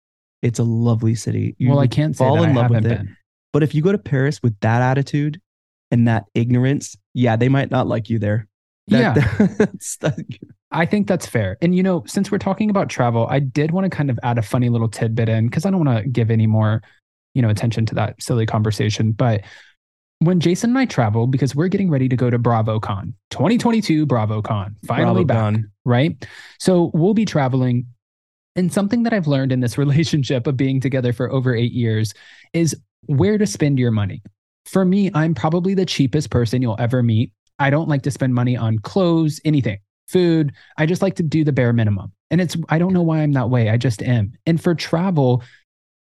[0.42, 1.58] It's a lovely city.
[1.58, 2.98] You well, I can't say fall that in I love with it.
[3.00, 3.18] been.
[3.58, 5.42] But if you go to Paris with that attitude
[5.90, 8.48] and that ignorance, yeah, they might not like you there.
[8.86, 10.20] yeah, That- that's, that,
[10.70, 11.58] I think that's fair.
[11.60, 14.38] And you know, since we're talking about travel, I did want to kind of add
[14.38, 16.84] a funny little tidbit in because I don't want to give any more,
[17.34, 19.12] you know, attention to that silly conversation.
[19.12, 19.42] But
[20.20, 24.76] when Jason and I travel, because we're getting ready to go to BravoCon 2022 BravoCon,
[24.86, 25.38] finally back,
[25.84, 26.28] right?
[26.60, 27.88] So we'll be traveling.
[28.56, 32.14] And something that I've learned in this relationship of being together for over eight years
[32.54, 32.76] is
[33.08, 34.22] where to spend your money.
[34.66, 37.32] For me, I'm probably the cheapest person you'll ever meet.
[37.60, 40.54] I don't like to spend money on clothes, anything, food.
[40.78, 42.12] I just like to do the bare minimum.
[42.30, 43.70] And it's, I don't know why I'm that way.
[43.70, 44.34] I just am.
[44.46, 45.42] And for travel,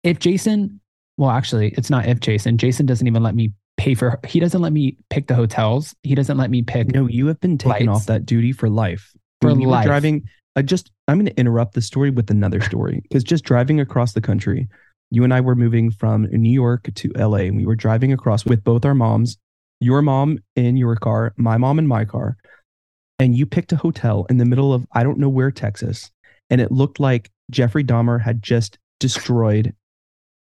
[0.03, 0.79] if Jason,
[1.17, 4.61] well, actually, it's not if Jason, Jason doesn't even let me pay for, he doesn't
[4.61, 5.93] let me pick the hotels.
[6.03, 6.87] He doesn't let me pick.
[6.93, 8.01] No, you have been taken Lights.
[8.01, 9.11] off that duty for life.
[9.41, 9.85] For When life.
[9.85, 10.23] driving.
[10.55, 14.13] I just I'm going to interrupt the story with another story because just driving across
[14.13, 14.67] the country,
[15.13, 18.45] you and I were moving from New York to LA, and we were driving across
[18.45, 19.37] with both our moms.
[19.79, 22.35] Your mom in your car, my mom in my car,
[23.19, 26.09] and you picked a hotel in the middle of I don't know where Texas,
[26.49, 29.75] and it looked like Jeffrey Dahmer had just destroyed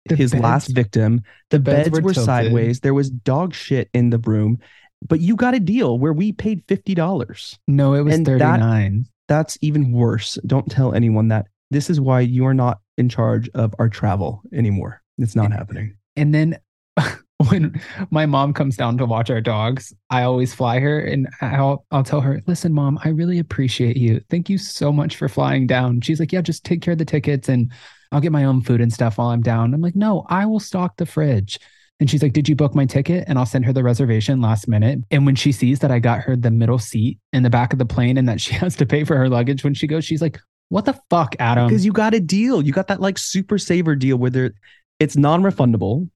[0.08, 1.22] The his beds- last victim.
[1.50, 2.80] The, beds beds, were were, sideways.
[2.80, 4.58] There was dog shit in the room,
[5.06, 7.56] but you got a deal where we paid fifty dollars.
[7.68, 9.06] No, it was And that- 39.
[9.28, 10.38] That's even worse.
[10.46, 11.46] Don't tell anyone that.
[11.70, 15.02] This is why you are not in charge of our travel anymore.
[15.18, 15.96] It's not happening.
[16.16, 16.58] And then
[17.48, 17.80] when
[18.10, 22.04] my mom comes down to watch our dogs, I always fly her and I'll I'll
[22.04, 24.20] tell her, "Listen, mom, I really appreciate you.
[24.30, 27.04] Thank you so much for flying down." She's like, "Yeah, just take care of the
[27.04, 27.72] tickets and
[28.12, 30.60] I'll get my own food and stuff while I'm down." I'm like, "No, I will
[30.60, 31.58] stock the fridge."
[31.98, 34.68] And she's like, "Did you book my ticket?" And I'll send her the reservation last
[34.68, 35.00] minute.
[35.10, 37.78] And when she sees that I got her the middle seat in the back of
[37.78, 40.22] the plane and that she has to pay for her luggage when she goes, she's
[40.22, 40.38] like,
[40.68, 42.62] "What the fuck, Adam?" Because you got a deal.
[42.62, 44.52] You got that like super saver deal where there,
[45.00, 46.08] it's non-refundable.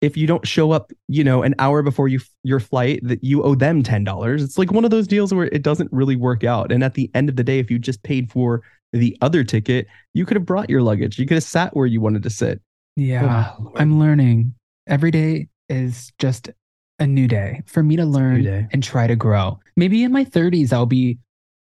[0.00, 3.42] If you don't show up, you know, an hour before you your flight, that you
[3.44, 4.42] owe them ten dollars.
[4.42, 6.72] It's like one of those deals where it doesn't really work out.
[6.72, 9.86] And at the end of the day, if you just paid for the other ticket,
[10.12, 11.18] you could have brought your luggage.
[11.18, 12.60] You could have sat where you wanted to sit.
[12.96, 14.54] Yeah, Oh, I'm learning.
[14.86, 16.50] Every day is just
[16.98, 18.42] a new day for me to learn
[18.72, 19.58] and try to grow.
[19.76, 21.18] Maybe in my 30s I'll be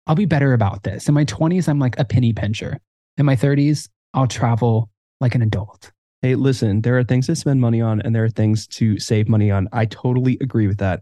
[0.10, 1.08] I'll be better about this.
[1.08, 2.80] In my 20s I'm like a penny pincher.
[3.18, 4.90] in my 30s, I'll travel
[5.22, 5.92] like an adult.
[6.24, 9.30] Hey, listen, there are things to spend money on and there are things to save
[9.30, 9.70] money on.
[9.72, 11.02] I totally agree with that.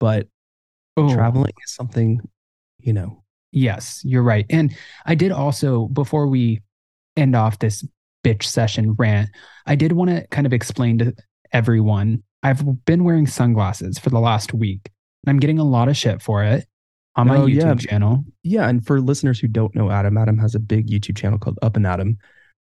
[0.00, 0.26] But
[0.96, 2.20] Oh, traveling is something,
[2.80, 3.22] you know,
[3.52, 4.46] Yes, you're right.
[4.50, 4.74] And
[5.04, 6.62] I did also, before we
[7.16, 7.86] end off this
[8.24, 9.28] bitch session rant,
[9.66, 11.14] I did want to kind of explain to
[11.52, 14.90] everyone I've been wearing sunglasses for the last week
[15.22, 16.66] and I'm getting a lot of shit for it
[17.16, 17.90] on my Oh, YouTube yeah.
[17.90, 18.24] channel.
[18.42, 18.68] yeah.
[18.68, 21.76] And for listeners who don't know Adam, Adam has a big YouTube channel called Up
[21.76, 22.16] and Adam,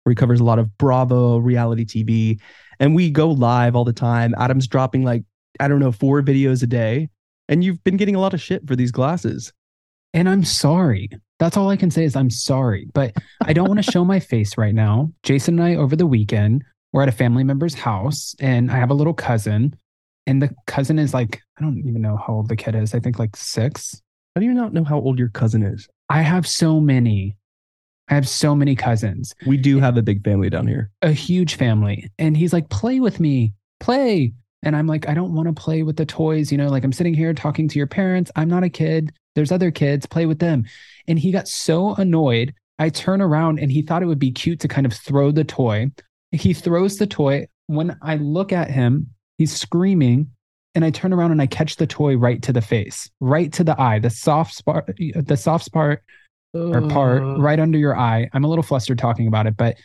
[0.04, 2.39] where he covers a lot of Bravo reality TV.
[2.80, 4.36] And we go live all the time.
[4.38, 5.24] Adam's dropping like,
[5.60, 7.10] I don't know, four videos a day.
[7.48, 9.52] And you've been getting a lot of shit for these glasses.
[10.14, 11.10] And I'm sorry.
[11.39, 14.20] That's all I can say is I'm sorry, but I don't want to show my
[14.20, 15.12] face right now.
[15.24, 18.89] Jason and I, over the weekend, we're at a family member's house, and I have
[18.89, 19.76] a little cousin,
[20.28, 22.96] and the cousin is like, I don't even know how old the kid is.
[22.96, 24.02] I think like six.
[24.36, 25.88] How do you not know how old your cousin is?
[26.09, 27.38] I have so many.
[28.09, 30.91] I have so many cousins, We do have a big family down here.
[31.01, 32.11] a huge family.
[32.19, 34.33] And he's like, play with me, play.
[34.61, 36.51] And I'm like, I don't want to play with the toys.
[36.51, 38.29] You know, like I'm sitting here talking to your parents.
[38.36, 39.11] I'm not a kid.
[39.36, 40.65] There's other kids, play with them.
[41.07, 42.53] And he got so annoyed.
[42.77, 45.43] I turn around and he thought it would be cute to kind of throw the
[45.45, 45.89] toy.
[46.31, 47.47] He throws the toy.
[47.67, 49.09] When I look at him,
[49.39, 50.29] he's screaming.
[50.76, 53.63] And I turn around and I catch the toy right to the face, right to
[53.63, 55.99] the eye, the soft spot, the soft spot
[56.53, 58.30] or part Uh, right under your eye.
[58.34, 59.78] I'm a little flustered talking about it, but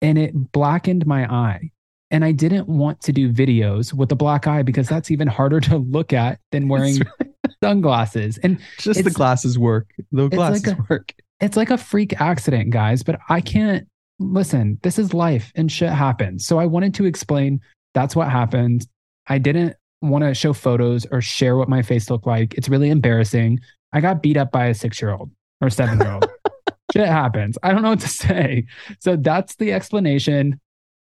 [0.00, 1.70] and it blackened my eye.
[2.10, 5.60] And I didn't want to do videos with a black eye because that's even harder
[5.60, 6.98] to look at than wearing
[7.62, 8.38] sunglasses.
[8.38, 9.88] And Just the glasses work.
[10.10, 11.14] The like glasses a- work.
[11.40, 13.86] it's like a freak accident, guys, but I can't
[14.18, 14.78] listen.
[14.82, 16.46] This is life and shit happens.
[16.46, 17.60] So I wanted to explain
[17.94, 18.86] that's what happened.
[19.28, 22.54] I didn't want to show photos or share what my face looked like.
[22.54, 23.60] It's really embarrassing.
[23.92, 25.30] I got beat up by a six year old
[25.60, 26.26] or seven year old.
[26.92, 27.56] shit happens.
[27.62, 28.66] I don't know what to say.
[29.00, 30.60] So that's the explanation.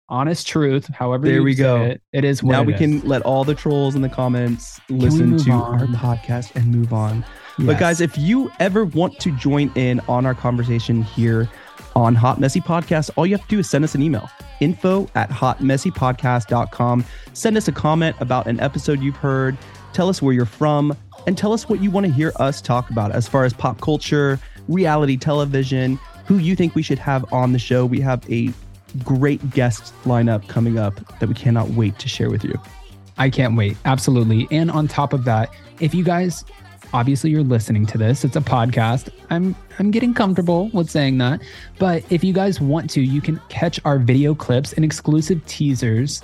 [0.09, 0.87] Honest truth.
[0.93, 1.83] However, There we go.
[1.83, 2.79] It, it is what now we is.
[2.79, 5.79] can let all the trolls in the comments we listen to on?
[5.79, 7.25] our podcast and move on.
[7.59, 11.49] But guys, if you ever want to join in on our conversation here
[11.95, 14.29] on Hot Messy Podcast, all you have to do is send us an email.
[14.59, 17.05] Info at hotmessypodcast.com.
[17.33, 19.57] Send us a comment about an episode you've heard.
[19.93, 20.95] Tell us where you're from
[21.27, 23.81] and tell us what you want to hear us talk about as far as pop
[23.81, 27.85] culture, reality television, who you think we should have on the show.
[27.85, 28.51] We have a
[29.03, 32.59] great guest lineup coming up that we cannot wait to share with you.
[33.17, 33.77] I can't wait.
[33.85, 34.47] Absolutely.
[34.51, 36.43] And on top of that, if you guys
[36.93, 39.09] obviously you're listening to this, it's a podcast.
[39.29, 41.41] I'm I'm getting comfortable with saying that.
[41.79, 46.21] But if you guys want to, you can catch our video clips and exclusive teasers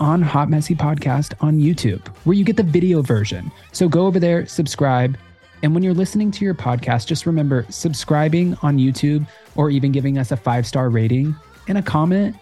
[0.00, 3.50] on Hot Messy Podcast on YouTube, where you get the video version.
[3.72, 5.18] So go over there, subscribe.
[5.62, 10.18] And when you're listening to your podcast, just remember subscribing on YouTube or even giving
[10.18, 11.34] us a five star rating
[11.68, 12.36] and a comment,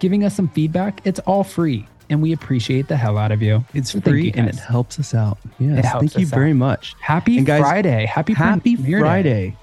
[0.00, 1.00] giving us some feedback.
[1.04, 1.86] It's all free.
[2.08, 3.64] And we appreciate the hell out of you.
[3.74, 5.38] It's thank free you, and it helps us out.
[5.58, 6.56] Yes, helps thank you very out.
[6.56, 6.94] much.
[7.00, 8.06] Happy guys, Friday.
[8.06, 9.00] Happy Happy Day.
[9.00, 9.56] Friday.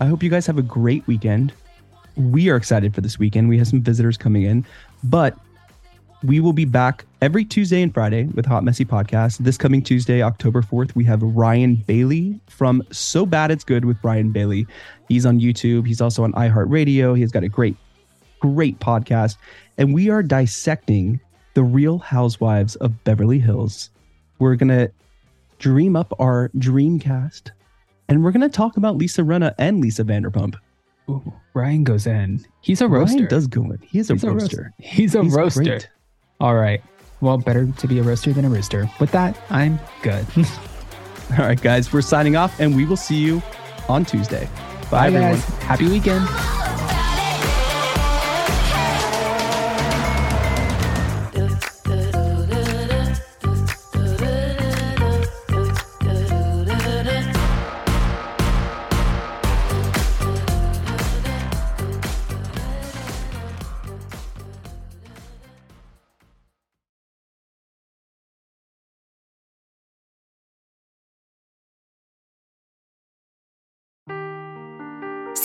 [0.00, 1.52] I hope you guys have a great weekend.
[2.16, 3.48] We are excited for this weekend.
[3.48, 4.64] We have some visitors coming in,
[5.04, 5.38] but
[6.24, 9.38] we will be back every Tuesday and Friday with Hot Messy Podcast.
[9.38, 14.02] This coming Tuesday, October 4th, we have Ryan Bailey from So Bad It's Good with
[14.02, 14.66] Ryan Bailey.
[15.08, 15.86] He's on YouTube.
[15.86, 17.16] He's also on iHeartRadio.
[17.16, 17.76] He's got a great,
[18.40, 19.36] great podcast.
[19.76, 21.20] And we are dissecting
[21.54, 23.90] the real housewives of Beverly Hills.
[24.38, 24.90] We're going to
[25.58, 27.52] dream up our dream cast
[28.08, 30.56] and we're going to talk about Lisa Rinna and Lisa Vanderpump.
[31.08, 32.44] Ooh, Ryan goes in.
[32.60, 33.16] He's a roaster.
[33.18, 33.78] Ryan does go in.
[33.82, 34.72] He is a He's roaster.
[34.78, 35.62] He's a He's roaster.
[35.62, 35.88] great.
[36.40, 36.82] All right.
[37.20, 38.90] Well, better to be a roaster than a rooster.
[39.00, 40.26] With that, I'm good.
[40.36, 43.42] All right, guys, we're signing off and we will see you
[43.88, 44.48] on Tuesday.
[44.90, 45.30] Bye, everyone.
[45.32, 45.44] guys.
[45.60, 46.26] Happy weekend.